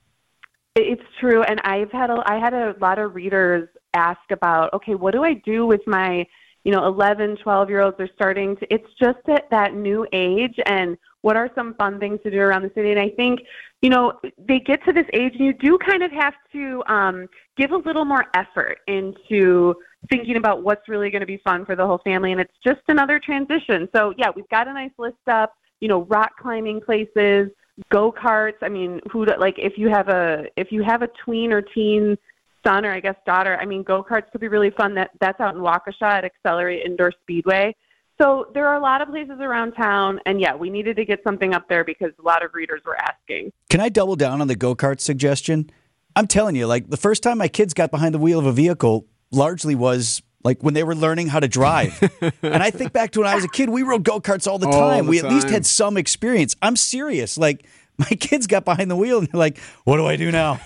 It's 0.74 1.02
true, 1.20 1.42
and 1.42 1.60
I've 1.64 1.92
had 1.92 2.08
a 2.08 2.22
I 2.24 2.38
had 2.38 2.54
a 2.54 2.74
lot 2.80 2.98
of 2.98 3.14
readers 3.14 3.68
ask 3.92 4.20
about, 4.30 4.72
okay, 4.72 4.94
what 4.94 5.12
do 5.12 5.22
I 5.22 5.34
do 5.34 5.66
with 5.66 5.82
my, 5.86 6.26
you 6.64 6.72
know, 6.72 6.86
11, 6.86 7.36
12 7.42 7.68
year 7.68 7.82
olds 7.82 8.00
are 8.00 8.08
starting 8.14 8.56
to. 8.56 8.72
It's 8.72 8.88
just 8.98 9.18
at 9.28 9.50
that 9.50 9.74
new 9.74 10.06
age, 10.14 10.54
and 10.64 10.96
what 11.20 11.36
are 11.36 11.50
some 11.54 11.74
fun 11.74 12.00
things 12.00 12.20
to 12.22 12.30
do 12.30 12.38
around 12.38 12.62
the 12.62 12.70
city? 12.74 12.90
And 12.90 12.98
I 12.98 13.10
think, 13.10 13.40
you 13.82 13.90
know, 13.90 14.18
they 14.38 14.60
get 14.60 14.82
to 14.86 14.94
this 14.94 15.04
age, 15.12 15.34
and 15.34 15.44
you 15.44 15.52
do 15.52 15.76
kind 15.76 16.02
of 16.02 16.10
have 16.10 16.34
to 16.52 16.82
um, 16.86 17.28
give 17.58 17.72
a 17.72 17.76
little 17.76 18.06
more 18.06 18.24
effort 18.34 18.78
into 18.88 19.74
thinking 20.08 20.36
about 20.36 20.62
what's 20.62 20.88
really 20.88 21.10
going 21.10 21.20
to 21.20 21.26
be 21.26 21.40
fun 21.44 21.66
for 21.66 21.76
the 21.76 21.86
whole 21.86 22.00
family, 22.02 22.32
and 22.32 22.40
it's 22.40 22.56
just 22.66 22.80
another 22.88 23.20
transition. 23.22 23.90
So 23.94 24.14
yeah, 24.16 24.30
we've 24.34 24.48
got 24.48 24.68
a 24.68 24.72
nice 24.72 24.92
list 24.96 25.28
up. 25.30 25.52
You 25.80 25.88
know, 25.88 26.04
rock 26.04 26.30
climbing 26.40 26.80
places 26.80 27.50
go 27.90 28.12
karts. 28.12 28.62
I 28.62 28.68
mean, 28.68 29.00
who 29.10 29.26
like 29.38 29.54
if 29.58 29.74
you 29.76 29.88
have 29.88 30.08
a 30.08 30.44
if 30.56 30.70
you 30.70 30.82
have 30.82 31.02
a 31.02 31.08
tween 31.24 31.52
or 31.52 31.62
teen 31.62 32.16
son 32.64 32.84
or 32.84 32.92
I 32.92 33.00
guess 33.00 33.16
daughter, 33.26 33.58
I 33.60 33.64
mean, 33.64 33.82
go 33.82 34.04
karts 34.04 34.30
could 34.30 34.40
be 34.40 34.48
really 34.48 34.70
fun. 34.70 34.94
That 34.94 35.10
that's 35.20 35.40
out 35.40 35.54
in 35.54 35.60
Waukesha 35.60 36.02
at 36.02 36.24
Accelerate 36.24 36.84
Indoor 36.84 37.12
Speedway. 37.22 37.74
So 38.20 38.50
there 38.54 38.68
are 38.68 38.76
a 38.76 38.80
lot 38.80 39.02
of 39.02 39.08
places 39.08 39.38
around 39.40 39.72
town, 39.72 40.20
and 40.26 40.40
yeah, 40.40 40.54
we 40.54 40.70
needed 40.70 40.96
to 40.96 41.04
get 41.04 41.20
something 41.24 41.54
up 41.54 41.68
there 41.68 41.82
because 41.82 42.10
a 42.18 42.22
lot 42.22 42.44
of 42.44 42.54
readers 42.54 42.82
were 42.84 42.96
asking. 42.96 43.52
Can 43.68 43.80
I 43.80 43.88
double 43.88 44.16
down 44.16 44.40
on 44.40 44.48
the 44.48 44.54
go 44.54 44.76
kart 44.76 45.00
suggestion? 45.00 45.70
I'm 46.14 46.26
telling 46.26 46.54
you, 46.54 46.66
like 46.66 46.88
the 46.88 46.96
first 46.96 47.22
time 47.22 47.38
my 47.38 47.48
kids 47.48 47.74
got 47.74 47.90
behind 47.90 48.14
the 48.14 48.18
wheel 48.18 48.38
of 48.38 48.46
a 48.46 48.52
vehicle, 48.52 49.06
largely 49.30 49.74
was 49.74 50.22
like 50.44 50.62
when 50.62 50.74
they 50.74 50.82
were 50.84 50.94
learning 50.94 51.28
how 51.28 51.40
to 51.40 51.48
drive. 51.48 51.98
and 52.42 52.62
I 52.62 52.70
think 52.70 52.92
back 52.92 53.12
to 53.12 53.20
when 53.20 53.28
I 53.28 53.34
was 53.34 53.44
a 53.44 53.48
kid, 53.48 53.68
we 53.70 53.82
rode 53.82 54.02
go 54.04 54.20
karts 54.20 54.46
all 54.46 54.58
the 54.58 54.66
All 54.66 54.72
time. 54.90 55.04
the 55.04 55.10
we 55.10 55.18
at 55.18 55.24
least 55.28 55.48
had 55.50 55.64
some 55.66 55.96
experience. 55.96 56.56
I'm 56.62 56.76
serious. 56.76 57.36
Like 57.38 57.66
my 57.98 58.06
kids 58.20 58.46
got 58.46 58.64
behind 58.64 58.90
the 58.90 58.96
wheel 58.96 59.18
and 59.18 59.28
they're 59.28 59.38
like, 59.38 59.58
"What 59.84 59.96
do 59.98 60.06
I 60.06 60.16
do 60.16 60.30
now?" 60.32 60.60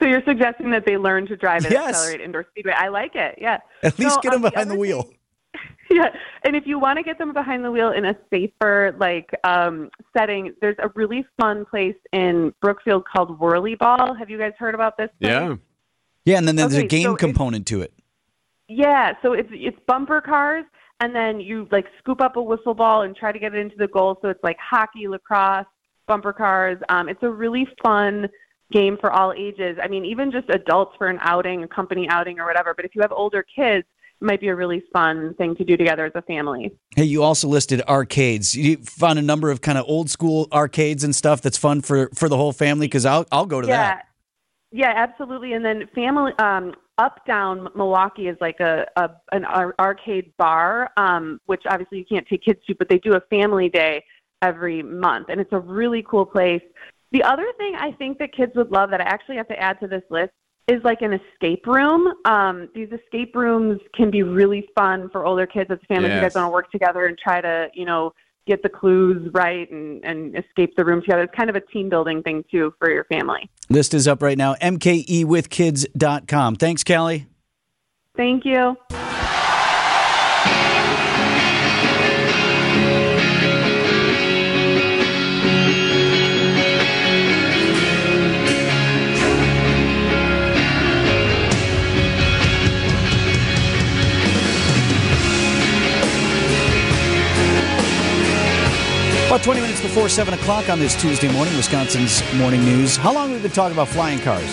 So 0.00 0.06
you're 0.08 0.22
suggesting 0.24 0.70
that 0.70 0.84
they 0.86 0.96
learn 0.96 1.26
to 1.26 1.36
drive 1.36 1.66
at 1.66 1.72
Yes. 1.72 1.88
Accelerate 1.96 2.20
Indoor 2.20 2.46
Speedway? 2.50 2.72
I 2.76 2.86
like 2.88 3.16
it. 3.16 3.36
Yeah. 3.40 3.58
At 3.82 3.98
least 3.98 4.14
So, 4.14 4.20
get 4.20 4.32
them 4.32 4.44
um, 4.44 4.50
behind 4.50 4.70
the 4.70 4.74
other 4.74 4.80
wheel. 4.80 5.02
thing- 5.02 5.14
yeah, 5.90 6.10
and 6.44 6.54
if 6.54 6.66
you 6.66 6.78
want 6.78 6.98
to 6.98 7.02
get 7.02 7.16
them 7.18 7.32
behind 7.32 7.64
the 7.64 7.70
wheel 7.72 7.90
in 7.90 8.04
a 8.04 8.14
safer 8.30 8.94
like 9.00 9.30
um, 9.42 9.88
setting, 10.16 10.52
there's 10.60 10.76
a 10.78 10.90
really 10.94 11.24
fun 11.40 11.64
place 11.64 11.96
in 12.12 12.52
Brookfield 12.60 13.04
called 13.12 13.40
Whirly 13.40 13.74
Ball. 13.74 14.14
Have 14.14 14.28
you 14.30 14.38
guys 14.38 14.52
heard 14.58 14.74
about 14.74 14.96
this? 14.98 15.08
place? 15.20 15.30
Yeah. 15.32 15.56
Yeah, 16.26 16.36
and 16.38 16.46
then 16.46 16.56
there's 16.56 16.74
a 16.74 16.86
game 16.86 17.04
so 17.04 17.16
component 17.16 17.66
to 17.68 17.80
it. 17.80 17.92
Yeah, 18.68 19.12
so 19.22 19.32
it's 19.32 19.48
it's 19.50 19.78
bumper 19.86 20.20
cars, 20.20 20.64
and 21.00 21.14
then 21.14 21.40
you 21.40 21.66
like 21.72 21.86
scoop 21.98 22.20
up 22.20 22.36
a 22.36 22.42
whistle 22.42 22.74
ball 22.74 23.02
and 23.02 23.16
try 23.16 23.32
to 23.32 23.38
get 23.38 23.54
it 23.54 23.58
into 23.58 23.76
the 23.76 23.88
goal. 23.88 24.18
So 24.20 24.28
it's 24.28 24.42
like 24.42 24.58
hockey, 24.58 25.08
lacrosse, 25.08 25.66
bumper 26.06 26.32
cars. 26.34 26.78
Um, 26.90 27.08
it's 27.08 27.22
a 27.22 27.30
really 27.30 27.66
fun 27.82 28.28
game 28.70 28.98
for 29.00 29.10
all 29.10 29.32
ages. 29.32 29.78
I 29.82 29.88
mean, 29.88 30.04
even 30.04 30.30
just 30.30 30.48
adults 30.50 30.94
for 30.98 31.08
an 31.08 31.18
outing, 31.22 31.62
a 31.62 31.68
company 31.68 32.06
outing, 32.10 32.38
or 32.38 32.46
whatever. 32.46 32.74
But 32.74 32.84
if 32.84 32.94
you 32.94 33.00
have 33.00 33.12
older 33.12 33.42
kids, 33.42 33.86
it 34.20 34.24
might 34.24 34.40
be 34.40 34.48
a 34.48 34.54
really 34.54 34.82
fun 34.92 35.34
thing 35.34 35.54
to 35.56 35.64
do 35.64 35.76
together 35.76 36.04
as 36.04 36.12
a 36.14 36.22
family. 36.22 36.72
Hey, 36.94 37.04
you 37.04 37.22
also 37.22 37.48
listed 37.48 37.80
arcades. 37.88 38.54
You 38.54 38.78
found 38.78 39.18
a 39.18 39.22
number 39.22 39.50
of 39.50 39.60
kind 39.60 39.78
of 39.78 39.84
old 39.88 40.10
school 40.10 40.48
arcades 40.52 41.04
and 41.04 41.14
stuff 41.14 41.40
that's 41.40 41.56
fun 41.56 41.80
for 41.80 42.10
for 42.14 42.28
the 42.28 42.36
whole 42.36 42.52
family 42.52 42.86
because 42.86 43.06
I'll 43.06 43.26
I'll 43.32 43.46
go 43.46 43.60
to 43.60 43.68
yeah, 43.68 43.76
that. 43.76 44.08
yeah, 44.72 44.92
absolutely. 44.94 45.52
And 45.52 45.64
then 45.64 45.88
family 45.94 46.32
um, 46.38 46.74
up 46.98 47.24
down 47.26 47.68
Milwaukee 47.74 48.28
is 48.28 48.36
like 48.40 48.60
a, 48.60 48.86
a 48.96 49.10
an 49.32 49.44
ar- 49.44 49.74
arcade 49.78 50.32
bar, 50.36 50.90
um, 50.96 51.40
which 51.46 51.62
obviously 51.68 51.98
you 51.98 52.04
can't 52.04 52.26
take 52.26 52.44
kids 52.44 52.60
to, 52.66 52.74
but 52.74 52.88
they 52.88 52.98
do 52.98 53.14
a 53.14 53.20
family 53.30 53.68
day 53.68 54.04
every 54.42 54.82
month, 54.82 55.28
and 55.28 55.40
it's 55.40 55.52
a 55.52 55.58
really 55.58 56.04
cool 56.08 56.26
place. 56.26 56.62
The 57.12 57.22
other 57.22 57.46
thing 57.56 57.74
I 57.76 57.92
think 57.92 58.18
that 58.18 58.34
kids 58.34 58.52
would 58.56 58.70
love 58.70 58.90
that 58.90 59.00
I 59.00 59.04
actually 59.04 59.36
have 59.36 59.48
to 59.48 59.58
add 59.58 59.80
to 59.80 59.86
this 59.86 60.02
list 60.10 60.32
is 60.68 60.82
like 60.84 61.00
an 61.00 61.14
escape 61.14 61.66
room. 61.66 62.12
Um, 62.26 62.68
these 62.74 62.90
escape 62.92 63.34
rooms 63.34 63.80
can 63.94 64.10
be 64.10 64.22
really 64.22 64.68
fun 64.74 65.08
for 65.10 65.24
older 65.24 65.46
kids 65.46 65.70
as 65.70 65.78
a 65.82 65.86
family. 65.86 66.10
If 66.10 66.16
you 66.16 66.20
guys 66.20 66.34
want 66.34 66.46
to 66.46 66.52
work 66.52 66.70
together 66.70 67.06
and 67.06 67.16
try 67.16 67.40
to, 67.40 67.68
you 67.72 67.86
know, 67.86 68.12
get 68.48 68.62
the 68.62 68.68
clues 68.68 69.30
right 69.32 69.70
and, 69.70 70.04
and 70.04 70.36
escape 70.36 70.74
the 70.76 70.84
room 70.84 71.00
together. 71.02 71.22
It's 71.22 71.34
kind 71.36 71.50
of 71.50 71.56
a 71.56 71.60
team 71.60 71.88
building 71.88 72.22
thing 72.22 72.44
too 72.50 72.74
for 72.78 72.90
your 72.90 73.04
family. 73.04 73.48
List 73.70 73.94
is 73.94 74.08
up 74.08 74.22
right 74.22 74.38
now. 74.38 74.54
MKEwithkids.com. 74.54 76.56
Thanks, 76.56 76.82
Calie. 76.82 77.26
Thank 78.16 78.44
you. 78.44 78.76
About 99.38 99.44
20 99.44 99.60
minutes 99.60 99.80
before 99.80 100.08
7 100.08 100.34
o'clock 100.34 100.68
on 100.68 100.80
this 100.80 101.00
Tuesday 101.00 101.30
morning, 101.30 101.56
Wisconsin's 101.56 102.24
morning 102.34 102.64
news. 102.64 102.96
How 102.96 103.14
long 103.14 103.28
have 103.28 103.36
we 103.36 103.42
been 103.44 103.52
talking 103.52 103.72
about 103.72 103.86
flying 103.86 104.18
cars? 104.18 104.52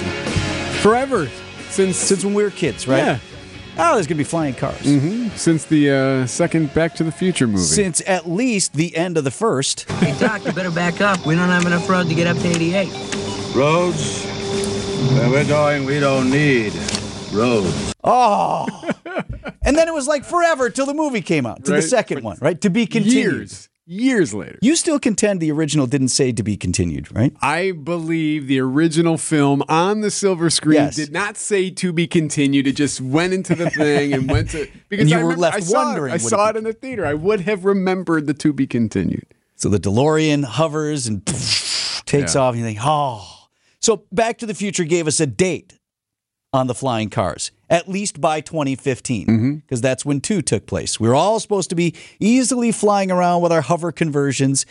Forever. 0.83 1.27
Since 1.69 1.97
Since 1.97 2.23
when 2.23 2.35
we 2.35 2.43
were 2.43 2.51
kids, 2.51 2.87
right? 2.87 2.99
Yeah. 2.99 3.19
Oh, 3.79 3.95
there's 3.95 4.05
going 4.05 4.09
to 4.09 4.13
be 4.15 4.23
flying 4.23 4.53
cars. 4.53 4.77
Mm-hmm. 4.83 5.29
Since 5.29 5.65
the 5.65 5.89
uh, 5.89 6.27
second 6.27 6.71
Back 6.75 6.93
to 6.95 7.03
the 7.03 7.11
Future 7.11 7.47
movie. 7.47 7.63
Since 7.63 8.03
at 8.05 8.29
least 8.29 8.73
the 8.73 8.95
end 8.95 9.17
of 9.17 9.23
the 9.23 9.31
first. 9.31 9.89
Hey, 9.93 10.15
Doc, 10.19 10.45
you 10.45 10.51
better 10.51 10.69
back 10.69 11.01
up. 11.01 11.25
We 11.25 11.33
don't 11.33 11.49
have 11.49 11.65
enough 11.65 11.89
road 11.89 12.07
to 12.09 12.13
get 12.13 12.27
up 12.27 12.37
to 12.37 12.47
88. 12.47 12.85
Roads? 13.55 14.23
Where 15.13 15.31
we're 15.31 15.47
going, 15.47 15.85
we 15.85 15.99
don't 15.99 16.29
need 16.29 16.73
roads. 17.33 17.91
Oh. 18.03 18.67
and 19.63 19.75
then 19.75 19.87
it 19.87 19.95
was 19.95 20.07
like 20.07 20.23
forever 20.25 20.69
till 20.69 20.85
the 20.85 20.93
movie 20.93 21.21
came 21.21 21.47
out, 21.47 21.65
to 21.65 21.71
the 21.71 21.77
Right. 21.77 21.83
second 21.83 22.23
one, 22.23 22.37
right? 22.39 22.61
To 22.61 22.69
be 22.69 22.85
continued. 22.85 23.33
Years. 23.33 23.67
Years 23.87 24.33
later. 24.33 24.57
You 24.63 24.75
still 24.75 24.97
contend 24.99 25.39
the 25.39 25.51
original 25.51 25.85
didn't 25.85 26.07
say 26.07 26.31
to 26.31 26.41
be 26.41 26.57
continued, 26.57 27.15
right? 27.15 27.31
I 27.39 27.69
believe 27.71 28.47
the 28.47 28.59
original 28.59 29.15
film 29.19 29.61
on 29.69 30.01
the 30.01 30.09
silver 30.09 30.49
screen 30.49 30.73
Yes. 30.75 30.95
did 30.95 31.11
not 31.11 31.37
say 31.37 31.69
to 31.69 31.93
be 31.93 32.07
continued. 32.07 32.65
It 32.65 32.75
just 32.75 32.99
went 32.99 33.33
into 33.33 33.53
the 33.53 33.69
thing 33.77 34.11
and 34.13 34.27
went 34.29 34.49
to 34.51 34.67
because 34.89 35.03
And 35.03 35.09
you 35.11 35.17
I 35.17 35.19
were 35.19 35.25
remember- 35.29 35.41
left 35.43 35.57
I 35.57 35.59
saw 35.59 35.81
it- 35.81 35.85
wondering 35.85 36.13
I 36.13 36.17
saw 36.17 36.47
it 36.49 36.55
it 36.55 36.57
in 36.59 36.63
the 36.63 36.73
theater. 36.73 37.05
I 37.05 37.13
would 37.13 37.41
have 37.41 37.63
remembered 37.63 38.25
the 38.25 38.33
to 38.33 38.53
be 38.53 38.65
continued. 38.65 39.27
So 39.55 39.69
the 39.69 39.79
DeLorean 39.79 40.43
hovers 40.45 41.05
and 41.05 41.23
takes 42.07 42.33
Yeah. 42.33 42.41
off, 42.41 42.53
and 42.55 42.59
you 42.61 42.65
think, 42.65 42.79
oh. 42.81 43.23
So 43.81 44.03
Back 44.11 44.39
to 44.39 44.47
the 44.47 44.55
Future 44.55 44.83
gave 44.85 45.05
us 45.05 45.19
a 45.19 45.27
date 45.27 45.77
on 46.51 46.65
the 46.65 46.73
flying 46.73 47.11
cars, 47.11 47.51
at 47.69 47.87
least 47.87 48.21
by 48.21 48.41
2015, 48.41 49.61
because 49.65 49.81
that's 49.81 50.05
when 50.05 50.21
two 50.21 50.41
took 50.41 50.65
place. 50.65 50.99
We 50.99 51.07
were 51.07 51.15
all 51.15 51.39
supposed 51.39 51.69
to 51.69 51.75
be 51.75 51.95
easily 52.19 52.71
flying 52.71 53.11
around 53.11 53.41
with 53.41 53.51
our 53.51 53.61
hover 53.61 53.91
conversions. 53.91 54.65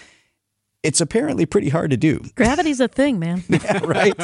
It's 0.82 1.00
apparently 1.00 1.46
pretty 1.46 1.70
hard 1.70 1.90
to 1.92 1.96
do, 1.96 2.20
Gravity's 2.34 2.78
a 2.78 2.88
thing, 2.88 3.18
man. 3.18 3.42
right? 3.82 4.14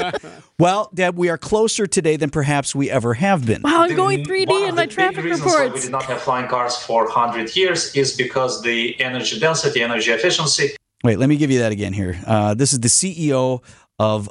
well, 0.59 0.91
Deb, 0.93 1.17
we 1.17 1.31
are 1.31 1.39
closer 1.39 1.87
today 1.87 2.17
than 2.17 2.29
perhaps 2.29 2.75
we 2.75 2.91
ever 2.91 3.15
have 3.15 3.47
been. 3.47 3.63
Wow, 3.63 3.83
I'm 3.83 3.97
going 3.97 4.25
3D 4.25 4.47
One 4.47 4.63
in 4.65 4.69
of 4.69 4.75
my 4.75 4.83
the 4.83 4.89
big 4.89 4.95
traffic 4.95 5.25
reasons 5.25 5.47
why 5.47 5.69
we 5.69 5.81
did 5.81 5.91
not 5.91 6.03
have 6.05 6.21
flying 6.21 6.49
cars 6.49 6.77
for 6.77 7.05
100 7.05 7.57
years 7.57 7.95
is 7.97 8.15
because 8.15 8.61
the 8.63 9.01
energy 9.01 9.41
density, 9.41 9.83
energy 9.83 10.11
efficiency 10.11 10.77
Wait, 11.03 11.19
let 11.19 11.29
me 11.31 11.37
give 11.37 11.51
you 11.51 11.61
that 11.61 11.73
again 11.73 11.95
here. 11.95 12.21
Uh, 12.27 12.53
this 12.53 12.73
is 12.75 12.81
the 12.81 12.89
CEO 12.89 13.63
of 13.99 14.29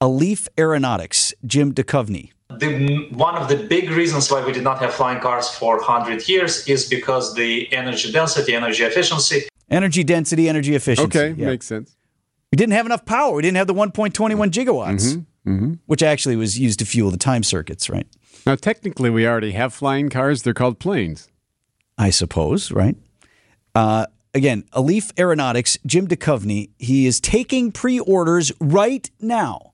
Alef 0.00 0.48
Aeronautics, 0.58 1.32
Jim 1.46 1.72
Dukhovny. 1.72 2.32
The, 2.60 3.08
one 3.12 3.36
of 3.36 3.48
the 3.48 3.56
big 3.56 3.90
reasons 3.90 4.30
why 4.30 4.44
we 4.44 4.52
did 4.52 4.62
not 4.62 4.78
have 4.80 4.92
flying 4.94 5.20
cars 5.20 5.48
for 5.48 5.76
100 5.78 6.28
years 6.28 6.66
is 6.68 6.88
because 6.88 7.34
the 7.34 7.72
energy 7.72 8.12
density, 8.12 8.54
energy 8.54 8.82
efficiency. 8.84 9.48
Energy 9.70 10.04
density, 10.04 10.48
energy 10.48 10.74
efficiency. 10.74 11.18
Okay, 11.18 11.34
Yeah. 11.40 11.46
makes 11.46 11.66
sense. 11.66 11.96
We 12.52 12.56
didn't 12.56 12.72
have 12.74 12.86
enough 12.86 13.04
power. 13.06 13.34
We 13.36 13.42
didn't 13.42 13.56
have 13.56 13.66
the 13.66 13.74
1.21 13.74 14.50
gigawatts, 14.50 15.24
Mm-hmm. 15.46 15.74
which 15.86 16.02
actually 16.02 16.36
was 16.36 16.58
used 16.58 16.78
to 16.80 16.84
fuel 16.84 17.10
the 17.10 17.16
time 17.16 17.42
circuits, 17.42 17.88
right? 17.88 18.06
Now, 18.44 18.56
technically, 18.56 19.08
we 19.08 19.26
already 19.26 19.52
have 19.52 19.72
flying 19.72 20.10
cars. 20.10 20.42
They're 20.42 20.52
called 20.52 20.78
planes. 20.78 21.28
I 21.96 22.10
suppose, 22.10 22.70
right? 22.70 22.96
Uh, 23.74 24.04
again, 24.34 24.64
Alef 24.74 25.12
Aeronautics, 25.18 25.78
Jim 25.86 26.06
Dukhovny, 26.08 26.70
he 26.78 27.06
is 27.06 27.20
taking 27.20 27.72
pre 27.72 27.98
orders 28.00 28.52
right 28.60 29.08
now 29.20 29.72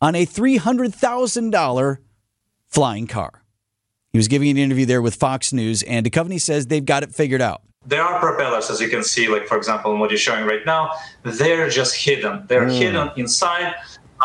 on 0.00 0.14
a 0.14 0.24
$300,000 0.24 1.98
flying 2.74 3.06
car. 3.06 3.42
He 4.12 4.18
was 4.18 4.28
giving 4.28 4.50
an 4.50 4.58
interview 4.58 4.86
there 4.86 5.00
with 5.02 5.14
Fox 5.14 5.52
News, 5.52 5.82
and 5.84 6.04
Dukhovny 6.04 6.40
says 6.40 6.66
they've 6.66 6.84
got 6.84 7.02
it 7.02 7.14
figured 7.14 7.40
out. 7.40 7.62
There 7.86 8.02
are 8.02 8.18
propellers, 8.18 8.70
as 8.70 8.80
you 8.80 8.88
can 8.88 9.04
see, 9.04 9.28
like 9.28 9.46
for 9.46 9.56
example, 9.56 9.92
in 9.92 9.98
what 10.00 10.10
you're 10.10 10.18
showing 10.18 10.44
right 10.46 10.64
now. 10.66 10.90
They're 11.22 11.68
just 11.68 11.94
hidden. 11.96 12.44
They're 12.48 12.66
Mm. 12.68 12.78
hidden 12.78 13.10
inside. 13.16 13.74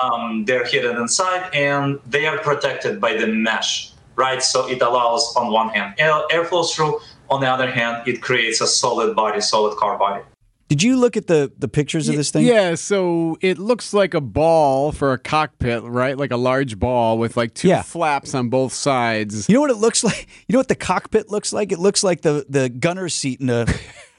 Um, 0.02 0.46
they're 0.46 0.66
hidden 0.66 0.96
inside, 0.98 1.44
and 1.54 2.00
they 2.08 2.26
are 2.26 2.38
protected 2.38 3.02
by 3.02 3.14
the 3.18 3.28
mesh, 3.28 3.92
right? 4.16 4.42
So 4.42 4.68
it 4.70 4.82
allows, 4.82 5.36
on 5.36 5.52
one 5.52 5.70
hand, 5.70 5.96
air, 5.98 6.14
air 6.32 6.46
flows 6.46 6.74
through. 6.74 7.02
On 7.30 7.42
the 7.42 7.48
other 7.48 7.70
hand, 7.70 8.08
it 8.08 8.22
creates 8.22 8.62
a 8.62 8.68
solid 8.68 9.16
body, 9.16 9.42
solid 9.42 9.78
car 9.78 9.98
body. 9.98 10.24
Did 10.70 10.84
you 10.84 10.98
look 10.98 11.18
at 11.18 11.28
the, 11.28 11.52
the 11.58 11.68
pictures 11.68 12.08
of 12.10 12.16
this 12.16 12.30
thing? 12.32 12.46
Yeah, 12.46 12.76
so 12.76 13.38
it 13.42 13.58
looks 13.58 13.92
like 13.94 14.14
a 14.14 14.22
ball 14.22 14.92
for 14.92 15.14
a 15.14 15.18
cockpit, 15.18 15.82
right? 15.84 16.16
Like 16.18 16.30
a 16.32 16.38
large 16.38 16.78
ball 16.80 17.18
with 17.18 17.36
like 17.36 17.54
two 17.56 17.68
Yeah. 17.70 17.82
flaps 17.82 18.34
on 18.36 18.50
both 18.50 18.72
sides. 18.72 19.50
You 19.50 19.56
know 19.56 19.62
what 19.62 19.72
it 19.72 19.78
looks 19.78 20.04
like? 20.10 20.28
You 20.48 20.54
know 20.54 20.60
what 20.60 20.68
the 20.68 20.76
cockpit 20.76 21.30
looks 21.32 21.52
like? 21.52 21.72
It 21.72 21.80
looks 21.80 22.04
like 22.04 22.22
the 22.22 22.46
the 22.48 22.70
gunner's 22.70 23.16
seat 23.16 23.42
in 23.42 23.50
a 23.50 23.66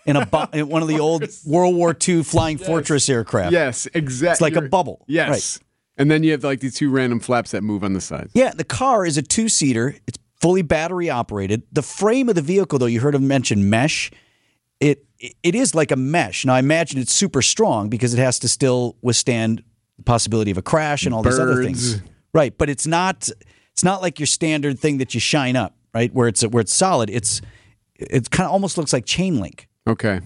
in 0.06 0.16
a 0.16 0.26
bu- 0.26 0.46
in 0.52 0.68
one 0.68 0.82
of 0.82 0.88
the 0.88 0.98
old 1.00 1.24
World 1.46 1.76
War 1.76 1.96
II 2.08 2.24
Flying 2.24 2.58
Fortress 2.58 3.08
aircraft. 3.08 3.52
Yes, 3.52 3.86
exactly. 3.94 4.48
It's 4.48 4.56
like 4.56 4.56
a 4.64 4.68
bubble. 4.68 5.04
Yes. 5.06 5.28
Right. 5.30 5.66
And 5.98 6.10
then 6.10 6.24
you 6.24 6.32
have 6.32 6.42
like 6.42 6.58
these 6.60 6.74
two 6.74 6.90
random 6.90 7.20
flaps 7.20 7.52
that 7.52 7.62
move 7.62 7.84
on 7.84 7.92
the 7.92 8.00
sides. 8.00 8.32
Yeah, 8.34 8.50
the 8.56 8.64
car 8.64 9.06
is 9.06 9.16
a 9.18 9.22
two 9.22 9.48
seater. 9.48 9.94
It's 10.08 10.18
fully 10.40 10.62
battery 10.62 11.10
operated. 11.10 11.62
The 11.70 11.82
frame 11.82 12.28
of 12.28 12.34
the 12.34 12.42
vehicle, 12.42 12.78
though, 12.80 12.86
you 12.86 13.00
heard 13.00 13.14
him 13.14 13.28
mention 13.28 13.68
mesh. 13.70 14.10
It 14.80 15.04
it 15.18 15.54
is 15.54 15.74
like 15.74 15.90
a 15.90 15.96
mesh. 15.96 16.44
Now 16.44 16.54
I 16.54 16.58
imagine 16.58 16.98
it's 16.98 17.12
super 17.12 17.42
strong 17.42 17.88
because 17.88 18.14
it 18.14 18.18
has 18.18 18.38
to 18.40 18.48
still 18.48 18.96
withstand 19.02 19.62
the 19.96 20.04
possibility 20.04 20.50
of 20.50 20.58
a 20.58 20.62
crash 20.62 21.04
and 21.04 21.14
all 21.14 21.22
these 21.22 21.38
other 21.38 21.62
things. 21.62 22.00
Right, 22.32 22.56
but 22.56 22.70
it's 22.70 22.86
not 22.86 23.28
it's 23.72 23.84
not 23.84 24.02
like 24.02 24.18
your 24.18 24.26
standard 24.26 24.78
thing 24.78 24.98
that 24.98 25.14
you 25.14 25.20
shine 25.20 25.56
up, 25.56 25.74
right? 25.94 26.12
Where 26.12 26.28
it's 26.28 26.42
where 26.42 26.60
it's 26.60 26.74
solid. 26.74 27.10
It's 27.10 27.40
it 27.94 28.30
kind 28.30 28.46
of 28.46 28.52
almost 28.52 28.78
looks 28.78 28.92
like 28.92 29.04
chain 29.04 29.38
link. 29.40 29.68
Okay. 29.86 30.20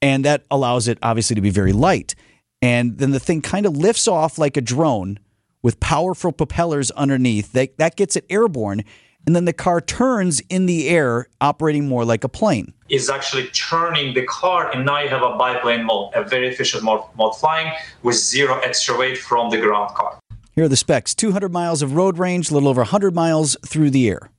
And 0.00 0.24
that 0.24 0.44
allows 0.50 0.88
it 0.88 0.98
obviously 1.02 1.34
to 1.34 1.40
be 1.40 1.50
very 1.50 1.72
light. 1.72 2.14
And 2.60 2.98
then 2.98 3.10
the 3.10 3.20
thing 3.20 3.40
kind 3.40 3.66
of 3.66 3.76
lifts 3.76 4.06
off 4.06 4.38
like 4.38 4.56
a 4.56 4.60
drone 4.60 5.18
with 5.62 5.80
powerful 5.80 6.32
propellers 6.32 6.90
underneath. 6.92 7.52
That 7.52 7.78
that 7.78 7.96
gets 7.96 8.16
it 8.16 8.26
airborne 8.28 8.84
and 9.26 9.36
then 9.36 9.44
the 9.44 9.52
car 9.52 9.80
turns 9.80 10.40
in 10.48 10.64
the 10.64 10.88
air 10.88 11.26
operating 11.40 11.86
more 11.86 12.04
like 12.04 12.24
a 12.24 12.28
plane. 12.28 12.72
is 12.88 13.10
actually 13.10 13.46
turning 13.48 14.14
the 14.14 14.24
car, 14.24 14.70
and 14.72 14.86
now 14.86 15.02
you 15.02 15.08
have 15.10 15.22
a 15.22 15.36
biplane 15.36 15.84
mode, 15.84 16.10
a 16.14 16.24
very 16.24 16.48
efficient 16.48 16.82
mode, 16.82 17.02
mode 17.18 17.36
flying 17.36 17.70
with 18.02 18.16
zero 18.16 18.58
extra 18.60 18.96
weight 18.96 19.18
from 19.18 19.50
the 19.50 19.58
ground 19.58 19.94
car. 19.94 20.18
Here 20.52 20.64
are 20.64 20.68
the 20.68 20.76
specs 20.76 21.14
200 21.14 21.52
miles 21.52 21.82
of 21.82 21.94
road 21.94 22.16
range, 22.18 22.50
a 22.50 22.54
little 22.54 22.70
over 22.70 22.80
100 22.80 23.14
miles 23.14 23.56
through 23.66 23.90
the 23.90 24.08
air. 24.08 24.30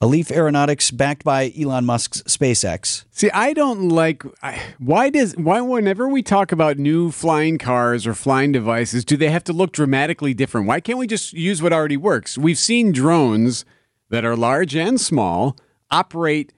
Alef 0.00 0.30
Aeronautics 0.30 0.92
backed 0.92 1.24
by 1.24 1.52
Elon 1.58 1.84
Musk's 1.84 2.22
SpaceX. 2.22 3.04
See, 3.10 3.30
I 3.32 3.52
don't 3.52 3.88
like. 3.88 4.22
I, 4.42 4.60
why 4.78 5.10
does 5.10 5.36
why 5.36 5.60
whenever 5.60 6.08
we 6.08 6.22
talk 6.22 6.52
about 6.52 6.78
new 6.78 7.10
flying 7.10 7.58
cars 7.58 8.06
or 8.06 8.14
flying 8.14 8.52
devices, 8.52 9.04
do 9.04 9.16
they 9.16 9.30
have 9.30 9.42
to 9.44 9.52
look 9.52 9.72
dramatically 9.72 10.34
different? 10.34 10.68
Why 10.68 10.78
can't 10.78 10.98
we 10.98 11.08
just 11.08 11.32
use 11.32 11.60
what 11.60 11.72
already 11.72 11.96
works? 11.96 12.38
We've 12.38 12.58
seen 12.58 12.92
drones 12.92 13.64
that 14.08 14.24
are 14.24 14.36
large 14.36 14.76
and 14.76 15.00
small 15.00 15.56
operate 15.90 16.52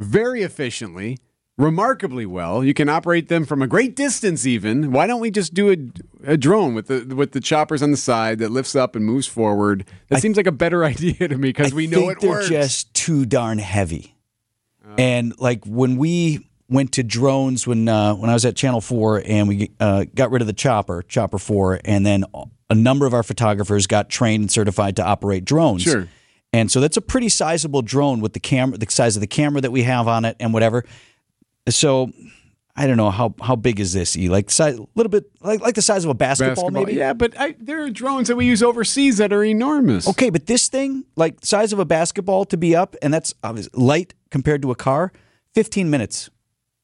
very 0.00 0.42
efficiently, 0.42 1.18
remarkably 1.60 2.26
well. 2.26 2.64
You 2.64 2.74
can 2.74 2.88
operate 2.88 3.28
them 3.28 3.44
from 3.44 3.62
a 3.62 3.66
great 3.66 3.94
distance. 3.96 4.46
Even 4.46 4.92
why 4.92 5.06
don't 5.06 5.20
we 5.20 5.30
just 5.30 5.54
do 5.54 5.70
a, 5.70 6.32
a 6.32 6.36
drone 6.36 6.74
with 6.74 6.86
the 6.88 7.14
with 7.14 7.32
the 7.32 7.40
choppers 7.40 7.82
on 7.82 7.90
the 7.90 7.96
side 7.96 8.38
that 8.38 8.50
lifts 8.50 8.74
up 8.74 8.96
and 8.96 9.04
moves 9.04 9.26
forward? 9.26 9.84
That 10.08 10.20
seems 10.22 10.36
like 10.36 10.46
a 10.46 10.52
better 10.52 10.84
idea 10.94 11.28
to 11.28 11.36
me 11.36 11.48
because 11.50 11.72
we 11.74 11.86
know 11.86 12.00
think 12.00 12.12
it 12.12 12.20
they're 12.20 12.30
works. 12.30 12.48
just 12.48 12.92
too 12.94 13.26
darn 13.26 13.58
heavy. 13.58 14.16
and 14.98 15.38
like 15.38 15.64
when 15.66 15.96
we 15.96 16.46
went 16.68 16.92
to 16.92 17.02
drones 17.02 17.66
when 17.66 17.88
uh, 17.88 18.14
when 18.14 18.30
I 18.30 18.32
was 18.32 18.44
at 18.44 18.56
Channel 18.56 18.80
Four 18.80 19.22
and 19.24 19.48
we 19.48 19.70
uh, 19.80 20.04
got 20.14 20.30
rid 20.30 20.40
of 20.42 20.46
the 20.46 20.52
chopper, 20.54 21.02
Chopper 21.02 21.38
Four, 21.38 21.80
and 21.84 22.06
then 22.06 22.24
a 22.70 22.74
number 22.74 23.06
of 23.06 23.14
our 23.14 23.22
photographers 23.22 23.86
got 23.86 24.08
trained 24.08 24.42
and 24.42 24.50
certified 24.50 24.96
to 24.96 25.04
operate 25.04 25.44
drones. 25.44 25.82
Sure. 25.82 26.08
And 26.52 26.70
so 26.70 26.80
that's 26.80 26.96
a 26.96 27.00
pretty 27.00 27.28
sizable 27.28 27.80
drone 27.82 28.20
with 28.20 28.32
the 28.32 28.40
camera, 28.40 28.76
the 28.76 28.86
size 28.90 29.16
of 29.16 29.20
the 29.20 29.28
camera 29.28 29.60
that 29.60 29.70
we 29.70 29.84
have 29.84 30.08
on 30.08 30.24
it, 30.24 30.36
and 30.40 30.52
whatever. 30.52 30.84
So. 31.70 32.10
I 32.76 32.86
don't 32.86 32.96
know 32.96 33.10
how 33.10 33.34
how 33.42 33.56
big 33.56 33.78
is 33.78 33.92
this? 33.92 34.16
E 34.16 34.30
like 34.30 34.48
size, 34.48 34.78
a 34.78 34.86
little 34.94 35.10
bit 35.10 35.24
like 35.42 35.60
like 35.60 35.74
the 35.74 35.82
size 35.82 36.04
of 36.04 36.10
a 36.10 36.14
basketball, 36.14 36.70
maybe. 36.70 36.94
Yeah, 36.94 37.12
but 37.12 37.38
I, 37.38 37.54
there 37.58 37.82
are 37.82 37.90
drones 37.90 38.28
that 38.28 38.36
we 38.36 38.46
use 38.46 38.62
overseas 38.62 39.18
that 39.18 39.34
are 39.34 39.44
enormous. 39.44 40.08
Okay, 40.08 40.30
but 40.30 40.46
this 40.46 40.68
thing, 40.68 41.04
like 41.14 41.44
size 41.44 41.74
of 41.74 41.78
a 41.78 41.84
basketball 41.84 42.46
to 42.46 42.56
be 42.56 42.74
up, 42.74 42.96
and 43.02 43.12
that's 43.12 43.34
obviously 43.42 43.72
light 43.74 44.14
compared 44.30 44.62
to 44.62 44.70
a 44.70 44.76
car, 44.76 45.12
15 45.52 45.90
minutes. 45.90 46.30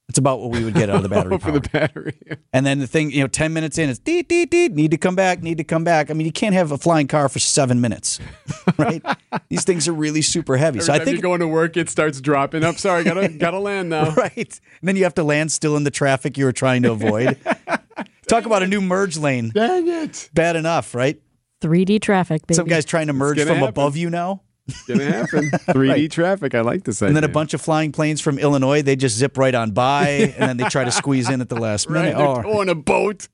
That's 0.08 0.18
about 0.18 0.40
what 0.40 0.50
we 0.52 0.64
would 0.64 0.74
get 0.74 0.88
out 0.88 0.96
of 0.96 1.02
the 1.02 1.08
battery 1.14 1.34
oh, 1.34 1.38
for 1.38 1.50
the 1.50 1.60
battery. 1.60 2.16
And 2.52 2.64
then 2.64 2.78
the 2.78 2.86
thing, 2.86 3.10
you 3.10 3.20
know, 3.20 3.26
10 3.26 3.52
minutes 3.52 3.76
in, 3.76 3.90
it's 3.90 3.98
deet, 3.98 4.28
deet, 4.28 4.50
deet, 4.50 4.72
need 4.72 4.92
to 4.92 4.96
come 4.96 5.16
back, 5.16 5.42
need 5.42 5.58
to 5.58 5.64
come 5.64 5.82
back. 5.82 6.10
I 6.10 6.14
mean, 6.14 6.26
you 6.26 6.32
can't 6.32 6.54
have 6.54 6.70
a 6.70 6.78
flying 6.78 7.08
car 7.08 7.28
for 7.28 7.40
seven 7.40 7.80
minutes, 7.80 8.20
right? 8.78 9.02
These 9.48 9.64
things 9.64 9.88
are 9.88 9.92
really 9.92 10.22
super 10.22 10.56
heavy. 10.56 10.78
Every 10.78 10.86
so 10.86 10.92
I 10.92 10.98
think 11.00 11.16
you're 11.16 11.22
going 11.22 11.40
to 11.40 11.48
work, 11.48 11.76
it 11.76 11.90
starts 11.90 12.20
dropping. 12.20 12.64
I'm 12.64 12.76
sorry, 12.76 13.02
gotta 13.02 13.28
gotta 13.38 13.58
land 13.58 13.90
now. 13.90 14.10
right. 14.14 14.36
And 14.36 14.88
then 14.88 14.96
you 14.96 15.02
have 15.02 15.14
to 15.14 15.24
land 15.24 15.50
still 15.50 15.76
in 15.76 15.82
the 15.82 15.90
traffic 15.90 16.38
you 16.38 16.44
were 16.44 16.52
trying 16.52 16.82
to 16.82 16.92
avoid. 16.92 17.38
Talk 18.28 18.46
about 18.46 18.62
a 18.62 18.66
new 18.66 18.80
merge 18.80 19.16
lane. 19.16 19.50
Dang 19.50 19.88
it. 19.88 20.30
Bad 20.34 20.56
enough, 20.56 20.94
right? 20.94 21.20
3D 21.62 22.00
traffic, 22.00 22.46
baby. 22.46 22.54
Some 22.54 22.66
guy's 22.66 22.84
trying 22.84 23.06
to 23.08 23.12
merge 23.12 23.38
from 23.38 23.48
happen. 23.48 23.68
above 23.68 23.96
you 23.96 24.10
now. 24.10 24.42
It's 24.68 24.82
gonna 24.84 25.04
happen. 25.04 25.50
3D 25.50 26.10
traffic. 26.10 26.54
I 26.54 26.60
like 26.62 26.84
this 26.84 27.00
idea. 27.00 27.08
And 27.08 27.16
then 27.16 27.24
a 27.24 27.28
bunch 27.28 27.54
of 27.54 27.60
flying 27.60 27.92
planes 27.92 28.20
from 28.20 28.38
Illinois, 28.38 28.82
they 28.82 28.96
just 28.96 29.16
zip 29.16 29.38
right 29.38 29.54
on 29.54 29.70
by 29.70 30.08
and 30.38 30.48
then 30.48 30.56
they 30.56 30.64
try 30.68 30.84
to 30.84 30.90
squeeze 30.92 31.30
in 31.30 31.40
at 31.40 31.48
the 31.48 31.56
last 31.56 31.88
Right, 31.88 32.02
minute. 32.06 32.16
they're 32.18 32.46
Oh. 32.46 32.60
on 32.60 32.68
a 32.68 32.74
boat. 32.74 33.28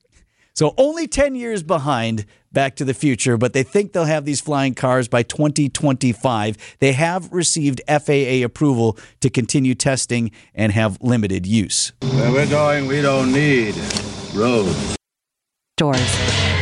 So 0.55 0.75
only 0.77 1.07
10 1.07 1.33
years 1.33 1.63
behind 1.63 2.25
Back 2.51 2.75
to 2.75 2.85
the 2.85 2.93
Future, 2.93 3.37
but 3.37 3.53
they 3.53 3.63
think 3.63 3.93
they'll 3.93 4.05
have 4.05 4.25
these 4.25 4.39
flying 4.39 4.75
cars 4.75 5.07
by 5.07 5.23
2025. 5.23 6.57
They 6.77 6.91
have 6.91 7.31
received 7.33 7.81
FAA 7.87 8.43
approval 8.45 8.95
to 9.21 9.31
continue 9.31 9.73
testing 9.73 10.29
and 10.53 10.71
have 10.71 10.99
limited 11.01 11.47
use. 11.47 11.93
Where 12.01 12.31
we're 12.31 12.45
going, 12.49 12.85
we 12.85 13.01
don't 13.01 13.33
need 13.33 13.73
roads. 14.35 14.95
Doors. 15.77 16.52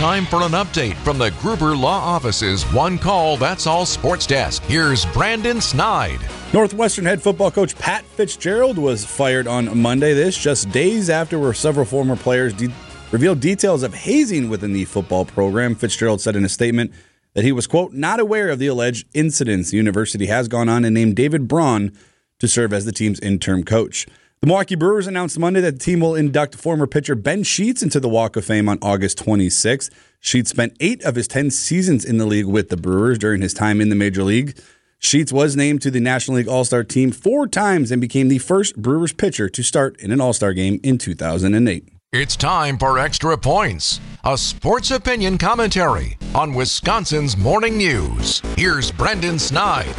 Time 0.00 0.24
for 0.24 0.40
an 0.40 0.52
update 0.52 0.94
from 1.04 1.18
the 1.18 1.30
Gruber 1.42 1.76
Law 1.76 1.98
Office's 1.98 2.62
One 2.72 2.96
Call 2.96 3.36
That's 3.36 3.66
All 3.66 3.84
Sports 3.84 4.26
Desk. 4.26 4.62
Here's 4.62 5.04
Brandon 5.04 5.60
Snide. 5.60 6.20
Northwestern 6.54 7.04
head 7.04 7.20
football 7.20 7.50
coach 7.50 7.76
Pat 7.76 8.02
Fitzgerald 8.06 8.78
was 8.78 9.04
fired 9.04 9.46
on 9.46 9.78
Monday. 9.78 10.14
This 10.14 10.38
just 10.38 10.70
days 10.70 11.10
after 11.10 11.38
where 11.38 11.52
several 11.52 11.84
former 11.84 12.16
players 12.16 12.54
de- 12.54 12.72
revealed 13.12 13.40
details 13.40 13.82
of 13.82 13.92
hazing 13.92 14.48
within 14.48 14.72
the 14.72 14.86
football 14.86 15.26
program. 15.26 15.74
Fitzgerald 15.74 16.22
said 16.22 16.34
in 16.34 16.46
a 16.46 16.48
statement 16.48 16.94
that 17.34 17.44
he 17.44 17.52
was, 17.52 17.66
quote, 17.66 17.92
not 17.92 18.20
aware 18.20 18.48
of 18.48 18.58
the 18.58 18.68
alleged 18.68 19.06
incidents. 19.12 19.70
The 19.70 19.76
university 19.76 20.24
has 20.28 20.48
gone 20.48 20.70
on 20.70 20.86
and 20.86 20.94
named 20.94 21.14
David 21.14 21.46
Braun 21.46 21.92
to 22.38 22.48
serve 22.48 22.72
as 22.72 22.86
the 22.86 22.92
team's 22.92 23.20
interim 23.20 23.64
coach. 23.64 24.06
The 24.42 24.46
Milwaukee 24.46 24.74
Brewers 24.74 25.06
announced 25.06 25.38
Monday 25.38 25.60
that 25.60 25.72
the 25.72 25.84
team 25.84 26.00
will 26.00 26.14
induct 26.14 26.54
former 26.54 26.86
pitcher 26.86 27.14
Ben 27.14 27.42
Sheets 27.42 27.82
into 27.82 28.00
the 28.00 28.08
Walk 28.08 28.36
of 28.36 28.44
Fame 28.46 28.70
on 28.70 28.78
August 28.80 29.18
26th. 29.18 29.90
Sheets 30.18 30.48
spent 30.48 30.74
eight 30.80 31.02
of 31.02 31.14
his 31.14 31.28
10 31.28 31.50
seasons 31.50 32.06
in 32.06 32.16
the 32.16 32.24
league 32.24 32.46
with 32.46 32.70
the 32.70 32.78
Brewers 32.78 33.18
during 33.18 33.42
his 33.42 33.52
time 33.52 33.82
in 33.82 33.90
the 33.90 33.94
major 33.94 34.22
league. 34.22 34.58
Sheets 34.98 35.30
was 35.30 35.56
named 35.56 35.82
to 35.82 35.90
the 35.90 36.00
National 36.00 36.38
League 36.38 36.48
All 36.48 36.64
Star 36.64 36.82
team 36.82 37.12
four 37.12 37.46
times 37.48 37.90
and 37.90 38.00
became 38.00 38.28
the 38.28 38.38
first 38.38 38.80
Brewers 38.80 39.12
pitcher 39.12 39.50
to 39.50 39.62
start 39.62 40.00
in 40.00 40.10
an 40.10 40.22
All 40.22 40.32
Star 40.32 40.54
game 40.54 40.80
in 40.82 40.96
2008. 40.96 41.90
It's 42.14 42.34
time 42.34 42.78
for 42.78 42.98
Extra 42.98 43.36
Points, 43.36 44.00
a 44.24 44.38
sports 44.38 44.90
opinion 44.90 45.36
commentary 45.36 46.16
on 46.34 46.54
Wisconsin's 46.54 47.36
morning 47.36 47.76
news. 47.76 48.40
Here's 48.56 48.90
Brendan 48.90 49.38
Snide. 49.38 49.94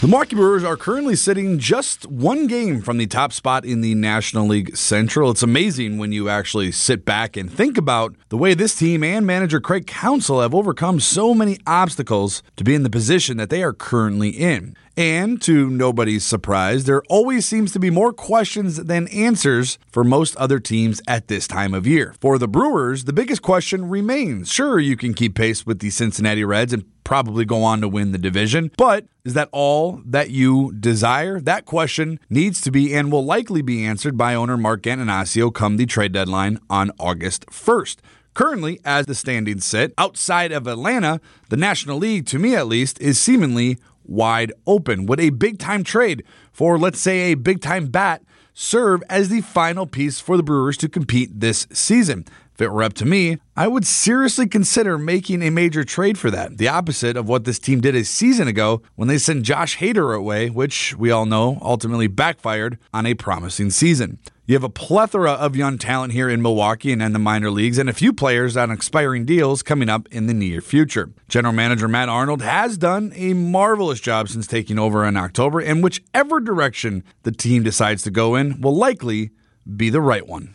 The 0.00 0.08
Milwaukee 0.08 0.34
Brewers 0.34 0.64
are 0.64 0.78
currently 0.78 1.14
sitting 1.14 1.58
just 1.58 2.06
one 2.06 2.46
game 2.46 2.80
from 2.80 2.96
the 2.96 3.06
top 3.06 3.34
spot 3.34 3.66
in 3.66 3.82
the 3.82 3.94
National 3.94 4.46
League 4.46 4.74
Central. 4.74 5.30
It's 5.30 5.42
amazing 5.42 5.98
when 5.98 6.10
you 6.10 6.30
actually 6.30 6.72
sit 6.72 7.04
back 7.04 7.36
and 7.36 7.52
think 7.52 7.76
about 7.76 8.16
the 8.30 8.38
way 8.38 8.54
this 8.54 8.74
team 8.74 9.04
and 9.04 9.26
manager 9.26 9.60
Craig 9.60 9.86
Counsell 9.86 10.40
have 10.40 10.54
overcome 10.54 11.00
so 11.00 11.34
many 11.34 11.58
obstacles 11.66 12.42
to 12.56 12.64
be 12.64 12.74
in 12.74 12.82
the 12.82 12.88
position 12.88 13.36
that 13.36 13.50
they 13.50 13.62
are 13.62 13.74
currently 13.74 14.30
in. 14.30 14.74
And 14.96 15.40
to 15.42 15.68
nobody's 15.68 16.24
surprise, 16.24 16.84
there 16.84 17.02
always 17.10 17.44
seems 17.44 17.70
to 17.72 17.78
be 17.78 17.90
more 17.90 18.14
questions 18.14 18.78
than 18.78 19.06
answers 19.08 19.78
for 19.92 20.02
most 20.02 20.34
other 20.36 20.60
teams 20.60 21.02
at 21.06 21.28
this 21.28 21.46
time 21.46 21.74
of 21.74 21.86
year. 21.86 22.14
For 22.22 22.38
the 22.38 22.48
Brewers, 22.48 23.04
the 23.04 23.12
biggest 23.12 23.42
question 23.42 23.86
remains 23.86 24.50
sure, 24.50 24.78
you 24.78 24.96
can 24.96 25.12
keep 25.12 25.34
pace 25.34 25.66
with 25.66 25.80
the 25.80 25.90
Cincinnati 25.90 26.42
Reds 26.42 26.72
and 26.72 26.84
probably 27.10 27.44
go 27.44 27.64
on 27.64 27.80
to 27.80 27.88
win 27.88 28.12
the 28.12 28.18
division, 28.18 28.70
but 28.76 29.04
is 29.24 29.34
that 29.34 29.48
all 29.50 30.00
that 30.06 30.30
you 30.30 30.72
desire? 30.78 31.40
That 31.40 31.66
question 31.66 32.20
needs 32.30 32.60
to 32.60 32.70
be 32.70 32.94
and 32.94 33.10
will 33.10 33.24
likely 33.24 33.62
be 33.62 33.84
answered 33.84 34.16
by 34.16 34.36
owner 34.36 34.56
Mark 34.56 34.82
Attanasio 34.82 35.52
come 35.52 35.76
the 35.76 35.86
trade 35.86 36.12
deadline 36.12 36.60
on 36.70 36.92
August 37.00 37.46
1st. 37.46 37.96
Currently, 38.32 38.78
as 38.84 39.06
the 39.06 39.16
standings 39.16 39.64
sit, 39.64 39.92
outside 39.98 40.52
of 40.52 40.68
Atlanta, 40.68 41.20
the 41.48 41.56
National 41.56 41.98
League, 41.98 42.26
to 42.26 42.38
me 42.38 42.54
at 42.54 42.68
least, 42.68 43.00
is 43.00 43.18
seemingly 43.18 43.78
wide 44.04 44.52
open. 44.64 45.06
Would 45.06 45.18
a 45.18 45.30
big 45.30 45.58
time 45.58 45.82
trade 45.82 46.22
for, 46.52 46.78
let's 46.78 47.00
say, 47.00 47.32
a 47.32 47.34
big 47.34 47.60
time 47.60 47.88
bat 47.88 48.22
serve 48.54 49.02
as 49.10 49.30
the 49.30 49.40
final 49.40 49.84
piece 49.84 50.20
for 50.20 50.36
the 50.36 50.44
Brewers 50.44 50.76
to 50.76 50.88
compete 50.88 51.40
this 51.40 51.66
season? 51.72 52.24
If 52.60 52.64
it 52.66 52.72
were 52.72 52.82
up 52.82 52.92
to 52.94 53.06
me, 53.06 53.38
I 53.56 53.68
would 53.68 53.86
seriously 53.86 54.46
consider 54.46 54.98
making 54.98 55.40
a 55.40 55.48
major 55.48 55.82
trade 55.82 56.18
for 56.18 56.30
that. 56.30 56.58
The 56.58 56.68
opposite 56.68 57.16
of 57.16 57.26
what 57.26 57.44
this 57.44 57.58
team 57.58 57.80
did 57.80 57.94
a 57.94 58.04
season 58.04 58.48
ago 58.48 58.82
when 58.96 59.08
they 59.08 59.16
sent 59.16 59.44
Josh 59.44 59.78
Hader 59.78 60.14
away, 60.14 60.50
which 60.50 60.94
we 60.98 61.10
all 61.10 61.24
know 61.24 61.58
ultimately 61.62 62.06
backfired 62.06 62.76
on 62.92 63.06
a 63.06 63.14
promising 63.14 63.70
season. 63.70 64.18
You 64.44 64.56
have 64.56 64.62
a 64.62 64.68
plethora 64.68 65.32
of 65.32 65.56
young 65.56 65.78
talent 65.78 66.12
here 66.12 66.28
in 66.28 66.42
Milwaukee 66.42 66.92
and 66.92 67.00
in 67.00 67.14
the 67.14 67.18
minor 67.18 67.50
leagues, 67.50 67.78
and 67.78 67.88
a 67.88 67.94
few 67.94 68.12
players 68.12 68.58
on 68.58 68.70
expiring 68.70 69.24
deals 69.24 69.62
coming 69.62 69.88
up 69.88 70.06
in 70.10 70.26
the 70.26 70.34
near 70.34 70.60
future. 70.60 71.08
General 71.28 71.54
Manager 71.54 71.88
Matt 71.88 72.10
Arnold 72.10 72.42
has 72.42 72.76
done 72.76 73.10
a 73.14 73.32
marvelous 73.32 74.00
job 74.00 74.28
since 74.28 74.46
taking 74.46 74.78
over 74.78 75.06
in 75.06 75.16
October, 75.16 75.60
and 75.60 75.82
whichever 75.82 76.40
direction 76.40 77.04
the 77.22 77.32
team 77.32 77.62
decides 77.62 78.02
to 78.02 78.10
go 78.10 78.34
in 78.34 78.60
will 78.60 78.76
likely 78.76 79.30
be 79.76 79.88
the 79.88 80.02
right 80.02 80.26
one. 80.26 80.54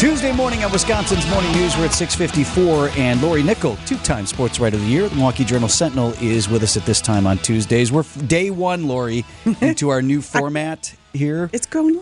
Tuesday 0.00 0.32
morning 0.32 0.62
at 0.62 0.72
Wisconsin's 0.72 1.28
Morning 1.28 1.52
News, 1.52 1.76
we're 1.76 1.84
at 1.84 1.92
654, 1.92 2.88
and 2.96 3.20
Lori 3.20 3.42
Nickel, 3.42 3.76
two-time 3.84 4.24
Sports 4.24 4.58
Writer 4.58 4.76
of 4.76 4.82
the 4.82 4.88
Year, 4.88 5.06
the 5.06 5.14
Milwaukee 5.14 5.44
Journal 5.44 5.68
Sentinel, 5.68 6.14
is 6.22 6.48
with 6.48 6.62
us 6.62 6.78
at 6.78 6.86
this 6.86 7.02
time 7.02 7.26
on 7.26 7.36
Tuesdays. 7.36 7.92
We're 7.92 8.04
day 8.26 8.50
one, 8.50 8.88
Lori, 8.88 9.26
into 9.60 9.90
our 9.90 10.00
new 10.00 10.22
format 10.22 10.94
here. 11.12 11.50
It's 11.52 11.66
going 11.66 12.00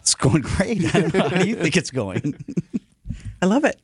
It's 0.00 0.16
going 0.16 0.42
great. 0.42 0.92
I 0.92 1.02
don't 1.02 1.14
know. 1.14 1.28
How 1.28 1.42
do 1.42 1.48
you 1.48 1.54
think 1.54 1.76
it's 1.76 1.92
going? 1.92 2.34
I 3.40 3.46
love 3.46 3.64
it. 3.64 3.80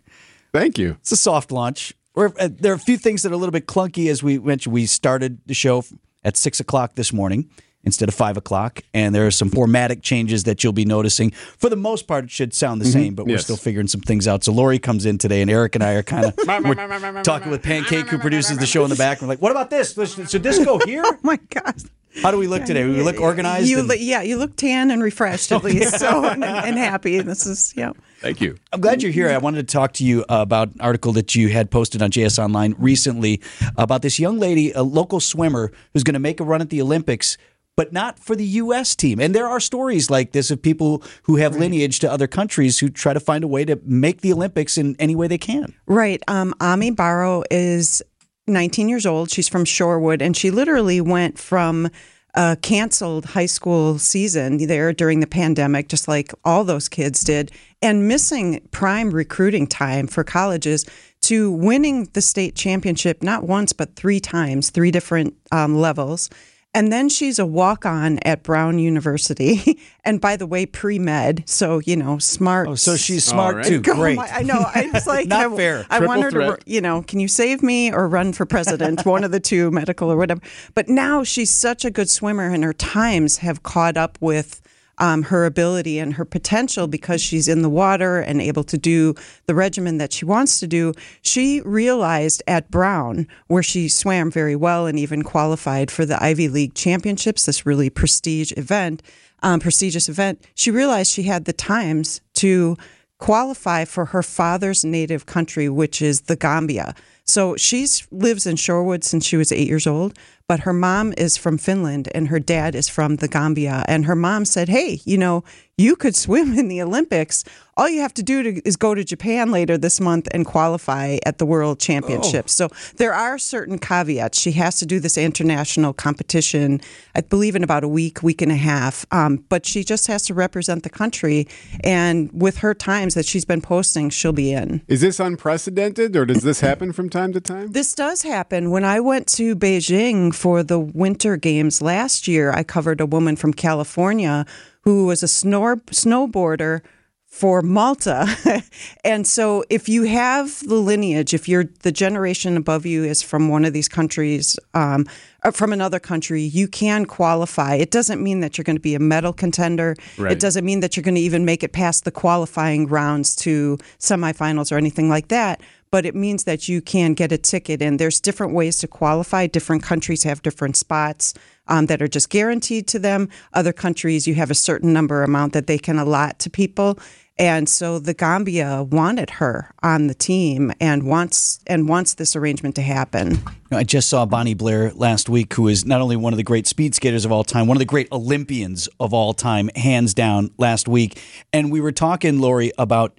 Thank 0.53 0.77
you. 0.77 0.97
It's 0.99 1.13
a 1.13 1.17
soft 1.17 1.53
launch. 1.53 1.95
We're, 2.17 2.33
uh, 2.41 2.49
there 2.51 2.73
are 2.73 2.75
a 2.75 2.81
few 2.81 2.99
things 2.99 3.23
that 3.23 3.31
are 3.31 3.35
a 3.37 3.39
little 3.39 3.53
bit 3.53 3.69
clunky, 3.69 4.11
as 4.11 4.25
we 4.25 4.41
mentioned. 4.41 4.75
We 4.75 4.87
started 4.87 5.39
the 5.47 5.55
show 5.55 5.85
at 6.25 6.37
6 6.37 6.59
o'clock 6.59 6.97
this 6.97 7.13
morning 7.13 7.49
instead 7.85 8.09
of 8.09 8.15
5 8.15 8.37
o'clock, 8.37 8.83
and 8.95 9.15
there 9.15 9.27
are 9.27 9.31
some 9.33 9.51
formatic 9.51 10.03
changes 10.03 10.45
that 10.45 10.63
you'll 10.63 10.73
be 10.73 10.85
noticing. 10.85 11.31
For 11.33 11.69
the 11.69 11.77
most 11.77 12.07
part, 12.07 12.25
it 12.25 12.31
should 12.31 12.55
sound 12.55 12.81
the 12.81 12.85
Mhm. 12.85 12.93
same, 12.93 13.15
but 13.15 13.27
we're 13.27 13.33
Yes. 13.33 13.45
still 13.45 13.57
figuring 13.57 13.89
some 13.89 14.01
things 14.01 14.29
out. 14.29 14.45
So 14.45 14.53
Lori 14.53 14.79
comes 14.79 15.05
in 15.05 15.19
today, 15.19 15.43
and 15.43 15.51
Eric 15.51 15.75
and 15.75 15.83
I 15.83 15.93
are 15.95 16.03
kind 16.03 16.25
of 16.27 16.37
talking 17.25 17.51
with 17.51 17.63
Pancake, 17.63 18.09
who 18.09 18.19
produces 18.19 18.59
the 18.59 18.67
show 18.67 18.85
in 18.85 18.91
the 18.91 18.97
back. 18.97 19.21
We're 19.21 19.29
like, 19.29 19.43
what 19.43 19.51
about 19.51 19.71
this? 19.71 19.95
Should 19.95 20.43
this 20.43 20.59
go 20.65 20.79
here? 20.87 21.03
oh, 21.05 21.17
my 21.23 21.39
God. 21.51 21.75
How 22.23 22.31
do 22.31 22.37
we 22.37 22.47
look 22.47 22.67
today? 22.67 22.85
We 22.85 23.01
look 23.03 23.19
organized? 23.21 23.69
You 23.71 23.81
and- 23.81 23.99
yeah, 23.99 24.21
you 24.21 24.37
look 24.37 24.55
tan 24.55 24.91
and 24.91 25.03
refreshed 25.03 25.51
at 25.51 25.61
Oh, 25.65 25.67
least, 25.67 25.93
yeah. 25.93 25.97
so 25.97 26.25
and, 26.27 26.45
and 26.45 26.77
happy. 26.77 27.19
This 27.21 27.47
is 27.47 27.73
yeah. 27.75 27.93
Thank 28.21 28.41
you. 28.43 28.57
I'm 28.71 28.83
glad 28.83 29.03
you're 29.03 29.11
here. 29.11 29.31
I 29.31 29.39
wanted 29.39 29.67
to 29.67 29.73
talk 29.73 29.95
to 29.95 30.05
you 30.05 30.23
about 30.29 30.69
an 30.75 30.81
article 30.83 31.15
that 31.15 31.35
you 31.35 31.49
had 31.49 31.71
posted 31.71 32.03
on 32.03 32.11
JS 32.11 32.39
Online 32.39 32.75
recently 32.79 33.41
about 33.79 34.03
this 34.03 34.21
young 34.21 34.39
lady, 34.39 34.73
a 34.73 34.83
local 34.83 35.21
swimmer, 35.21 35.73
who's 35.95 36.05
going 36.05 36.13
to 36.15 36.21
make 36.21 36.39
a 36.39 36.45
run 36.45 36.61
at 36.61 36.69
the 36.69 36.83
Olympics, 36.83 37.39
but 37.77 37.93
not 37.93 38.19
for 38.19 38.37
the 38.37 38.45
U.S. 38.45 38.95
team. 38.95 39.21
And 39.21 39.35
there 39.35 39.49
are 39.49 39.61
stories 39.61 40.11
like 40.11 40.33
this 40.33 40.51
of 40.51 40.61
people 40.61 41.03
who 41.25 41.37
have 41.37 41.57
lineage 41.57 41.99
to 42.01 42.11
other 42.11 42.27
countries 42.27 42.79
who 42.79 42.89
try 42.89 43.13
to 43.13 43.21
find 43.21 43.45
a 43.45 43.49
way 43.49 43.65
to 43.65 43.81
make 43.85 44.21
the 44.21 44.33
Olympics 44.33 44.77
in 44.77 44.97
any 44.99 45.17
way 45.17 45.27
they 45.27 45.39
can. 45.39 45.75
Right. 45.87 46.23
Um, 46.29 46.55
Ami 46.61 46.91
Barrow 46.91 47.45
is 47.51 48.03
19 48.47 48.89
years 48.89 49.07
old. 49.07 49.31
She's 49.31 49.49
from 49.49 49.65
Shorewood, 49.65 50.21
and 50.21 50.37
she 50.37 50.51
literally 50.51 51.01
went 51.01 51.39
from 51.39 51.89
a 52.35 52.57
canceled 52.61 53.27
high 53.27 53.47
school 53.47 53.99
season 53.99 54.67
there 54.67 54.93
during 54.93 55.21
the 55.21 55.27
pandemic, 55.27 55.89
just 55.89 56.09
like 56.09 56.33
all 56.45 56.65
those 56.65 56.89
kids 56.89 57.23
did, 57.23 57.51
and 57.83 58.09
missing 58.09 58.67
prime 58.71 59.11
recruiting 59.11 59.67
time 59.67 60.07
for 60.07 60.25
colleges 60.25 60.87
to 61.21 61.53
winning 61.53 62.09
the 62.15 62.23
state 62.23 62.55
championship 62.55 63.23
not 63.23 63.45
once, 63.45 63.73
but 63.73 63.97
three 63.97 64.19
times, 64.19 64.71
three 64.71 64.91
different 64.91 65.35
um, 65.53 65.77
levels. 65.77 66.31
And 66.75 66.91
then 66.91 67.11
she's 67.11 67.39
a 67.39 67.45
walk 67.45 67.85
on 67.85 68.19
at 68.21 68.43
Brown 68.43 68.79
University. 68.79 69.79
and 70.05 70.23
by 70.23 70.37
the 70.37 70.47
way, 70.47 70.65
pre 70.65 70.99
med. 70.99 71.43
So, 71.47 71.81
you 71.81 71.97
know, 71.97 72.19
smart. 72.19 72.67
Oh, 72.69 72.75
so 72.77 72.97
she's 72.97 73.25
smart 73.25 73.57
All 73.57 73.59
right. 73.61 73.67
too. 73.67 73.83
Great. 73.83 74.17
my- 74.17 74.31
I 74.31 74.43
know. 74.43 74.65
I 74.75 74.89
was 74.93 75.07
like, 75.17 75.27
Not 75.29 75.53
I, 75.53 75.57
fair. 75.57 75.87
I 75.91 75.99
Triple 75.99 76.07
want 76.09 76.23
her 76.23 76.31
threat. 76.31 76.61
to, 76.65 76.71
you 76.73 76.81
know, 76.81 77.03
can 77.03 77.21
you 77.21 77.29
save 77.29 77.63
me 77.63 77.93
or 77.93 78.09
run 78.09 78.33
for 78.33 78.47
president? 78.47 79.05
One 79.07 79.23
of 79.23 79.33
the 79.33 79.41
two, 79.41 79.71
medical 79.71 80.11
or 80.11 80.17
whatever. 80.17 80.41
But 80.75 80.89
now 80.89 81.23
she's 81.25 81.51
such 81.51 81.85
a 81.85 81.91
good 81.91 82.09
swimmer 82.09 82.49
and 82.51 82.65
her 82.65 82.73
times 82.73 83.39
have 83.39 83.63
caught 83.63 83.99
up 83.99 84.17
with. 84.21 84.61
Um, 85.03 85.25
her 85.25 85.45
ability 85.47 85.99
and 85.99 86.15
her 86.15 86.25
potential 86.25 86.87
because 86.87 87.21
she's 87.21 87.49
in 87.49 87.63
the 87.63 87.69
water 87.69 88.21
and 88.21 88.41
able 88.41 88.63
to 88.63 88.79
do 88.79 89.15
the 89.47 89.55
regimen 89.55 89.99
that 89.99 90.13
she 90.13 90.25
wants 90.25 90.61
to 90.61 90.69
do. 90.69 90.93
She 91.23 91.61
realized 91.63 92.41
at 92.47 92.71
Brown, 92.71 93.27
where 93.49 93.65
she 93.65 93.89
swam 93.89 94.31
very 94.31 94.55
well 94.55 94.87
and 94.87 95.01
even 95.01 95.23
qualified 95.23 95.91
for 95.91 96.07
the 96.07 96.23
Ivy 96.23 96.47
League 96.47 96.75
championships, 96.75 97.47
this 97.47 97.67
really 97.67 97.91
prestige 97.91 98.53
event, 98.57 99.03
um, 99.43 99.59
prestigious 99.59 100.09
event, 100.09 100.47
she 100.55 100.71
realized 100.71 101.11
she 101.11 101.25
had 101.25 101.47
the 101.47 101.53
times 101.53 102.21
to 102.35 102.77
qualify 103.19 103.85
for 103.85 104.07
her 104.07 104.23
father's 104.23 104.85
native 104.85 105.27
country, 105.27 105.69
which 105.69 106.01
is 106.01 106.23
the 106.23 106.37
Gambia. 106.37 106.95
So 107.25 107.57
she 107.57 107.87
lives 108.11 108.47
in 108.47 108.57
Shorewood 108.57 109.05
since 109.05 109.25
she 109.25 109.37
was 109.37 109.53
eight 109.53 109.69
years 109.69 109.87
old, 109.87 110.19
but 110.53 110.61
her 110.61 110.75
mom 110.75 111.15
is 111.17 111.39
from 111.39 111.57
Finland 111.57 112.11
and 112.15 112.29
her 112.29 112.39
dad 112.39 112.75
is 112.75 112.87
from 112.87 113.17
the 113.17 113.27
Gambia. 113.27 113.87
And 113.89 114.05
her 114.05 114.15
mom 114.15 114.45
said, 114.45 114.69
"Hey, 114.69 115.01
you 115.07 115.17
know, 115.17 115.45
you 115.79 115.97
could 115.97 116.15
swim 116.15 116.59
in 116.59 116.69
the 116.69 116.83
Olympics. 116.83 117.43
All 117.75 117.89
you 117.89 118.03
have 118.03 118.13
to 118.13 118.23
do 118.23 118.43
to, 118.43 118.69
is 118.69 118.77
go 118.77 118.95
to 118.95 119.03
Japan 119.03 119.51
later 119.51 119.79
this 119.79 119.99
month 119.99 120.29
and 120.35 120.45
qualify 120.45 121.17
at 121.25 121.39
the 121.39 121.47
World 121.47 121.81
Championships." 121.81 122.53
So 122.53 122.69
there 122.99 123.15
are 123.15 123.39
certain 123.39 123.79
caveats. 123.79 124.39
She 124.39 124.53
has 124.53 124.77
to 124.81 124.85
do 124.85 125.01
this 125.01 125.17
international 125.17 125.95
competition, 125.95 126.83
I 127.15 127.23
believe, 127.23 127.57
in 127.57 127.65
about 127.65 127.83
a 127.83 127.89
week, 127.89 128.23
week 128.23 128.43
and 128.43 128.53
a 128.53 128.57
half. 128.57 129.07
Um, 129.11 129.47
but 129.49 129.65
she 129.65 129.83
just 129.83 130.07
has 130.09 130.23
to 130.25 130.35
represent 130.35 130.83
the 130.83 130.91
country, 130.91 131.49
and 131.83 132.31
with 132.31 132.59
her 132.59 132.75
times 132.75 133.15
that 133.15 133.25
she's 133.25 133.47
been 133.47 133.63
posting, 133.63 134.11
she'll 134.11 134.35
be 134.35 134.53
in. 134.53 134.83
Is 134.87 135.01
this 135.01 135.19
unprecedented, 135.19 136.15
or 136.15 136.27
does 136.27 136.43
this 136.43 136.61
happen 136.61 136.93
from 136.93 137.09
time 137.09 137.33
to 137.33 137.41
time? 137.41 137.73
This 137.73 137.95
does 137.95 138.21
happen. 138.21 138.71
When 138.71 138.85
I 138.85 139.01
went 139.01 139.27
to 139.39 139.57
Beijing 139.57 140.35
for 140.43 140.65
the 140.65 140.81
Winter 140.81 141.37
Games 141.37 141.81
last 141.81 142.27
year, 142.27 142.51
I 142.51 142.65
covered 142.65 143.01
a 143.01 143.07
woman 143.07 143.37
from 143.37 143.55
California 143.55 144.45
who 144.81 145.07
was 145.07 145.23
a 145.23 145.27
snor- 145.27 145.85
snowboarder 145.85 146.81
for 147.27 147.63
Malta. 147.63 148.27
and 149.05 149.25
so 149.25 149.63
if 149.71 149.89
you 149.89 150.03
have 150.03 150.59
the 150.67 150.75
lineage, 150.75 151.33
if 151.33 151.49
you're 151.49 151.67
the 151.83 151.93
generation 151.93 152.57
above 152.57 152.85
you 152.85 153.05
is 153.05 153.23
from 153.23 153.51
one 153.51 153.65
of 153.65 153.73
these 153.73 153.87
countries, 153.87 154.59
um, 154.75 155.07
or 155.45 155.53
from 155.53 155.73
another 155.73 156.01
country, 156.01 156.43
you 156.43 156.67
can 156.67 157.07
qualify. 157.07 157.77
It 157.77 157.93
doesn't 157.93 158.21
mean 158.21 158.41
that 158.41 158.59
you're 158.59 158.65
going 158.65 158.75
to 158.75 158.81
be 158.81 158.97
a 158.97 159.01
medal 159.01 159.33
contender. 159.33 159.95
Right. 160.19 160.33
It 160.33 160.41
doesn't 160.41 160.65
mean 160.65 160.81
that 160.81 160.97
you're 160.97 161.05
going 161.05 161.15
to 161.15 161.21
even 161.21 161.45
make 161.45 161.63
it 161.63 161.73
past 161.73 162.05
the 162.05 162.11
qualifying 162.11 162.89
rounds 162.89 163.37
to 163.37 163.79
semifinals 164.01 164.73
or 164.73 164.77
anything 164.77 165.09
like 165.09 165.29
that. 165.29 165.63
But 165.93 166.07
it 166.07 166.17
means 166.17 166.45
that 166.45 166.69
you 166.69 166.81
can 166.81 167.15
get 167.15 167.31
a 167.31 167.39
ticket, 167.39 167.81
and 167.83 168.01
there's 168.01 168.19
different 168.19 168.55
ways 168.55 168.79
to 168.79 168.89
qualify. 168.89 169.47
Different 169.47 169.85
countries 169.85 170.25
have 170.25 170.43
different 170.43 170.77
spots 170.77 171.35
um, 171.69 171.87
that 171.87 172.03
are 172.03 172.09
just 172.09 172.31
guaranteed 172.31 172.89
to 172.89 172.99
them. 172.99 173.29
Other 173.53 173.73
countries, 173.73 174.27
you 174.27 174.35
have 174.35 174.51
a 174.51 174.55
certain 174.55 174.93
number 174.93 175.23
amount 175.23 175.53
that 175.53 175.67
they 175.67 175.79
can 175.79 175.99
allot 175.99 176.39
to 176.41 176.51
people. 176.51 176.99
And 177.39 177.69
so 177.69 177.99
the 177.99 178.15
Gambia 178.15 178.85
wanted 178.85 179.31
her 179.31 179.75
on 179.83 180.07
the 180.07 180.15
team 180.15 180.73
and 180.81 181.03
wants 181.05 181.61
and 181.67 181.89
wants 181.89 182.15
this 182.15 182.37
arrangement 182.37 182.75
to 182.77 182.83
happen. 182.83 183.43
I 183.71 183.85
just 183.85 184.09
saw 184.09 184.27
Bonnie 184.27 184.55
Blair 184.55 184.93
last 184.95 185.29
week, 185.29 185.53
who 185.55 185.69
is 185.69 185.85
not 185.85 186.01
only 186.01 186.17
one 186.17 186.33
of 186.33 186.37
the 186.37 186.43
great 186.43 186.67
speed 186.67 186.95
skaters 186.95 187.25
of 187.25 187.33
all 187.33 187.45
time, 187.45 187.67
one 187.67 187.77
of 187.77 187.81
the 187.81 187.87
great 187.87 188.09
Olympians 188.13 188.89
of 189.01 189.13
all 189.13 189.35
time, 189.35 189.71
hands 189.77 190.15
down, 190.15 190.51
last 190.59 190.89
week. 190.89 191.21
And 191.53 191.73
we 191.73 191.81
were 191.81 191.93
talking, 191.93 192.39
Lori, 192.39 192.73
about 192.79 193.19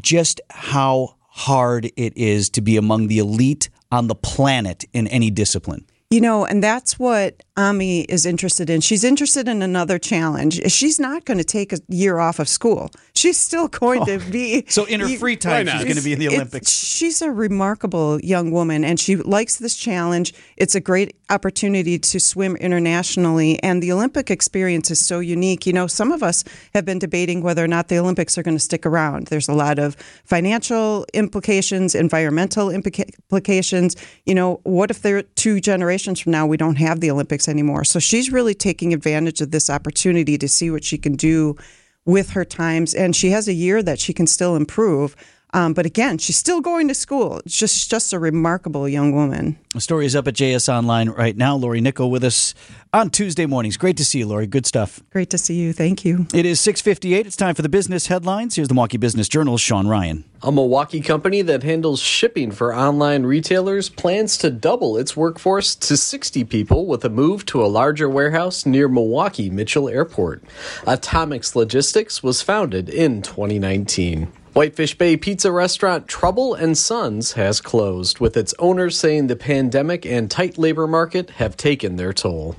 just 0.00 0.40
how 0.50 1.16
hard 1.34 1.90
it 1.96 2.16
is 2.16 2.48
to 2.48 2.60
be 2.60 2.76
among 2.76 3.08
the 3.08 3.18
elite 3.18 3.68
on 3.90 4.06
the 4.06 4.14
planet 4.14 4.84
in 4.92 5.08
any 5.08 5.30
discipline. 5.30 5.84
You 6.14 6.20
know, 6.20 6.46
and 6.46 6.62
that's 6.62 6.96
what 6.96 7.42
Ami 7.56 8.02
is 8.02 8.24
interested 8.24 8.70
in. 8.70 8.80
She's 8.80 9.02
interested 9.02 9.48
in 9.48 9.62
another 9.62 9.98
challenge. 9.98 10.60
She's 10.70 11.00
not 11.00 11.24
going 11.24 11.38
to 11.38 11.44
take 11.44 11.72
a 11.72 11.78
year 11.88 12.20
off 12.20 12.38
of 12.38 12.48
school. 12.48 12.92
She's 13.16 13.36
still 13.36 13.66
going 13.66 14.04
to 14.06 14.14
oh, 14.24 14.30
be. 14.30 14.64
So 14.68 14.84
in 14.84 15.00
her 15.00 15.08
free 15.16 15.36
time, 15.36 15.66
she's 15.66 15.82
going 15.82 15.96
to 15.96 16.04
be 16.04 16.12
in 16.12 16.20
the 16.20 16.28
Olympics. 16.28 16.70
She's 16.70 17.20
a 17.20 17.32
remarkable 17.32 18.20
young 18.20 18.52
woman, 18.52 18.84
and 18.84 19.00
she 19.00 19.16
likes 19.16 19.56
this 19.56 19.74
challenge. 19.74 20.34
It's 20.56 20.76
a 20.76 20.80
great 20.80 21.16
opportunity 21.30 21.98
to 21.98 22.20
swim 22.20 22.54
internationally, 22.56 23.60
and 23.62 23.82
the 23.82 23.90
Olympic 23.90 24.30
experience 24.30 24.92
is 24.92 25.00
so 25.00 25.18
unique. 25.18 25.66
You 25.66 25.72
know, 25.72 25.88
some 25.88 26.12
of 26.12 26.22
us 26.22 26.44
have 26.74 26.84
been 26.84 27.00
debating 27.00 27.42
whether 27.42 27.64
or 27.64 27.68
not 27.68 27.88
the 27.88 27.98
Olympics 27.98 28.38
are 28.38 28.42
going 28.44 28.56
to 28.56 28.62
stick 28.62 28.86
around. 28.86 29.28
There's 29.28 29.48
a 29.48 29.54
lot 29.54 29.80
of 29.80 29.96
financial 30.24 31.06
implications, 31.12 31.96
environmental 31.96 32.70
implications. 32.70 33.96
You 34.26 34.34
know, 34.36 34.60
what 34.62 34.90
if 34.92 35.02
there 35.02 35.22
two 35.22 35.60
generations 35.60 36.03
from 36.20 36.32
now 36.32 36.46
we 36.46 36.56
don't 36.56 36.76
have 36.76 37.00
the 37.00 37.10
Olympics 37.10 37.48
anymore? 37.48 37.84
So 37.84 37.98
she's 37.98 38.32
really 38.32 38.54
taking 38.54 38.92
advantage 38.92 39.40
of 39.40 39.50
this 39.50 39.70
opportunity 39.70 40.38
to 40.38 40.48
see 40.48 40.70
what 40.70 40.84
she 40.84 40.98
can 40.98 41.16
do 41.16 41.56
with 42.04 42.30
her 42.30 42.44
times, 42.44 42.94
and 42.94 43.16
she 43.16 43.30
has 43.30 43.48
a 43.48 43.52
year 43.52 43.82
that 43.82 43.98
she 43.98 44.12
can 44.12 44.26
still 44.26 44.56
improve. 44.56 45.16
Um, 45.54 45.72
but 45.72 45.86
again, 45.86 46.18
she's 46.18 46.36
still 46.36 46.60
going 46.60 46.88
to 46.88 46.94
school. 46.94 47.40
It's 47.46 47.56
just 47.56 47.88
just 47.88 48.12
a 48.12 48.18
remarkable 48.18 48.88
young 48.88 49.12
woman. 49.12 49.56
The 49.72 49.80
story 49.80 50.04
is 50.04 50.16
up 50.16 50.26
at 50.26 50.34
JS 50.34 50.68
Online 50.68 51.10
right 51.10 51.36
now. 51.36 51.54
Lori 51.54 51.80
Nickel 51.80 52.10
with 52.10 52.24
us 52.24 52.54
on 52.92 53.08
Tuesday 53.10 53.46
mornings. 53.46 53.76
Great 53.76 53.96
to 53.98 54.04
see 54.04 54.18
you, 54.18 54.26
Lori. 54.26 54.48
Good 54.48 54.66
stuff. 54.66 55.00
Great 55.10 55.30
to 55.30 55.38
see 55.38 55.54
you. 55.54 55.72
Thank 55.72 56.04
you. 56.04 56.26
It 56.34 56.44
is 56.44 56.60
658. 56.60 57.26
It's 57.26 57.36
time 57.36 57.54
for 57.54 57.62
the 57.62 57.68
business 57.68 58.08
headlines. 58.08 58.56
Here's 58.56 58.66
the 58.66 58.74
Milwaukee 58.74 58.98
Business 58.98 59.28
Journal's 59.28 59.60
Sean 59.60 59.86
Ryan. 59.86 60.24
A 60.42 60.50
Milwaukee 60.50 61.00
company 61.00 61.40
that 61.42 61.62
handles 61.62 62.00
shipping 62.00 62.50
for 62.50 62.74
online 62.74 63.22
retailers 63.22 63.88
plans 63.88 64.36
to 64.38 64.50
double 64.50 64.96
its 64.96 65.16
workforce 65.16 65.76
to 65.76 65.96
60 65.96 66.42
people 66.44 66.86
with 66.86 67.04
a 67.04 67.08
move 67.08 67.46
to 67.46 67.64
a 67.64 67.66
larger 67.66 68.08
warehouse 68.08 68.66
near 68.66 68.88
Milwaukee 68.88 69.50
Mitchell 69.50 69.88
Airport. 69.88 70.42
Atomix 70.82 71.54
Logistics 71.54 72.24
was 72.24 72.42
founded 72.42 72.88
in 72.88 73.22
2019. 73.22 74.32
Whitefish 74.54 74.96
Bay 74.98 75.16
pizza 75.16 75.50
restaurant 75.50 76.06
Trouble 76.06 76.54
and 76.54 76.78
Sons 76.78 77.32
has 77.32 77.60
closed, 77.60 78.20
with 78.20 78.36
its 78.36 78.54
owners 78.60 78.96
saying 78.96 79.26
the 79.26 79.34
pandemic 79.34 80.06
and 80.06 80.30
tight 80.30 80.56
labor 80.56 80.86
market 80.86 81.30
have 81.30 81.56
taken 81.56 81.96
their 81.96 82.12
toll. 82.12 82.54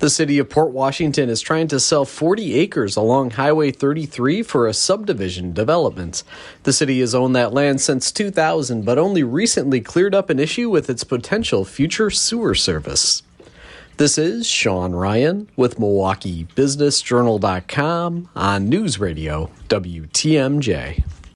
The 0.00 0.10
city 0.10 0.40
of 0.40 0.50
Port 0.50 0.72
Washington 0.72 1.28
is 1.28 1.40
trying 1.40 1.68
to 1.68 1.78
sell 1.78 2.04
40 2.04 2.56
acres 2.56 2.96
along 2.96 3.30
Highway 3.30 3.70
33 3.70 4.42
for 4.42 4.66
a 4.66 4.74
subdivision 4.74 5.52
development. 5.52 6.24
The 6.64 6.72
city 6.72 6.98
has 6.98 7.14
owned 7.14 7.36
that 7.36 7.54
land 7.54 7.80
since 7.80 8.10
2000, 8.10 8.84
but 8.84 8.98
only 8.98 9.22
recently 9.22 9.80
cleared 9.80 10.16
up 10.16 10.30
an 10.30 10.40
issue 10.40 10.68
with 10.68 10.90
its 10.90 11.04
potential 11.04 11.64
future 11.64 12.10
sewer 12.10 12.56
service. 12.56 13.22
This 13.98 14.18
is 14.18 14.48
Sean 14.48 14.96
Ryan 14.96 15.48
with 15.54 15.78
MilwaukeeBusinessJournal.com 15.78 18.30
on 18.34 18.68
News 18.68 18.98
Radio 18.98 19.48
WTMJ. 19.68 21.04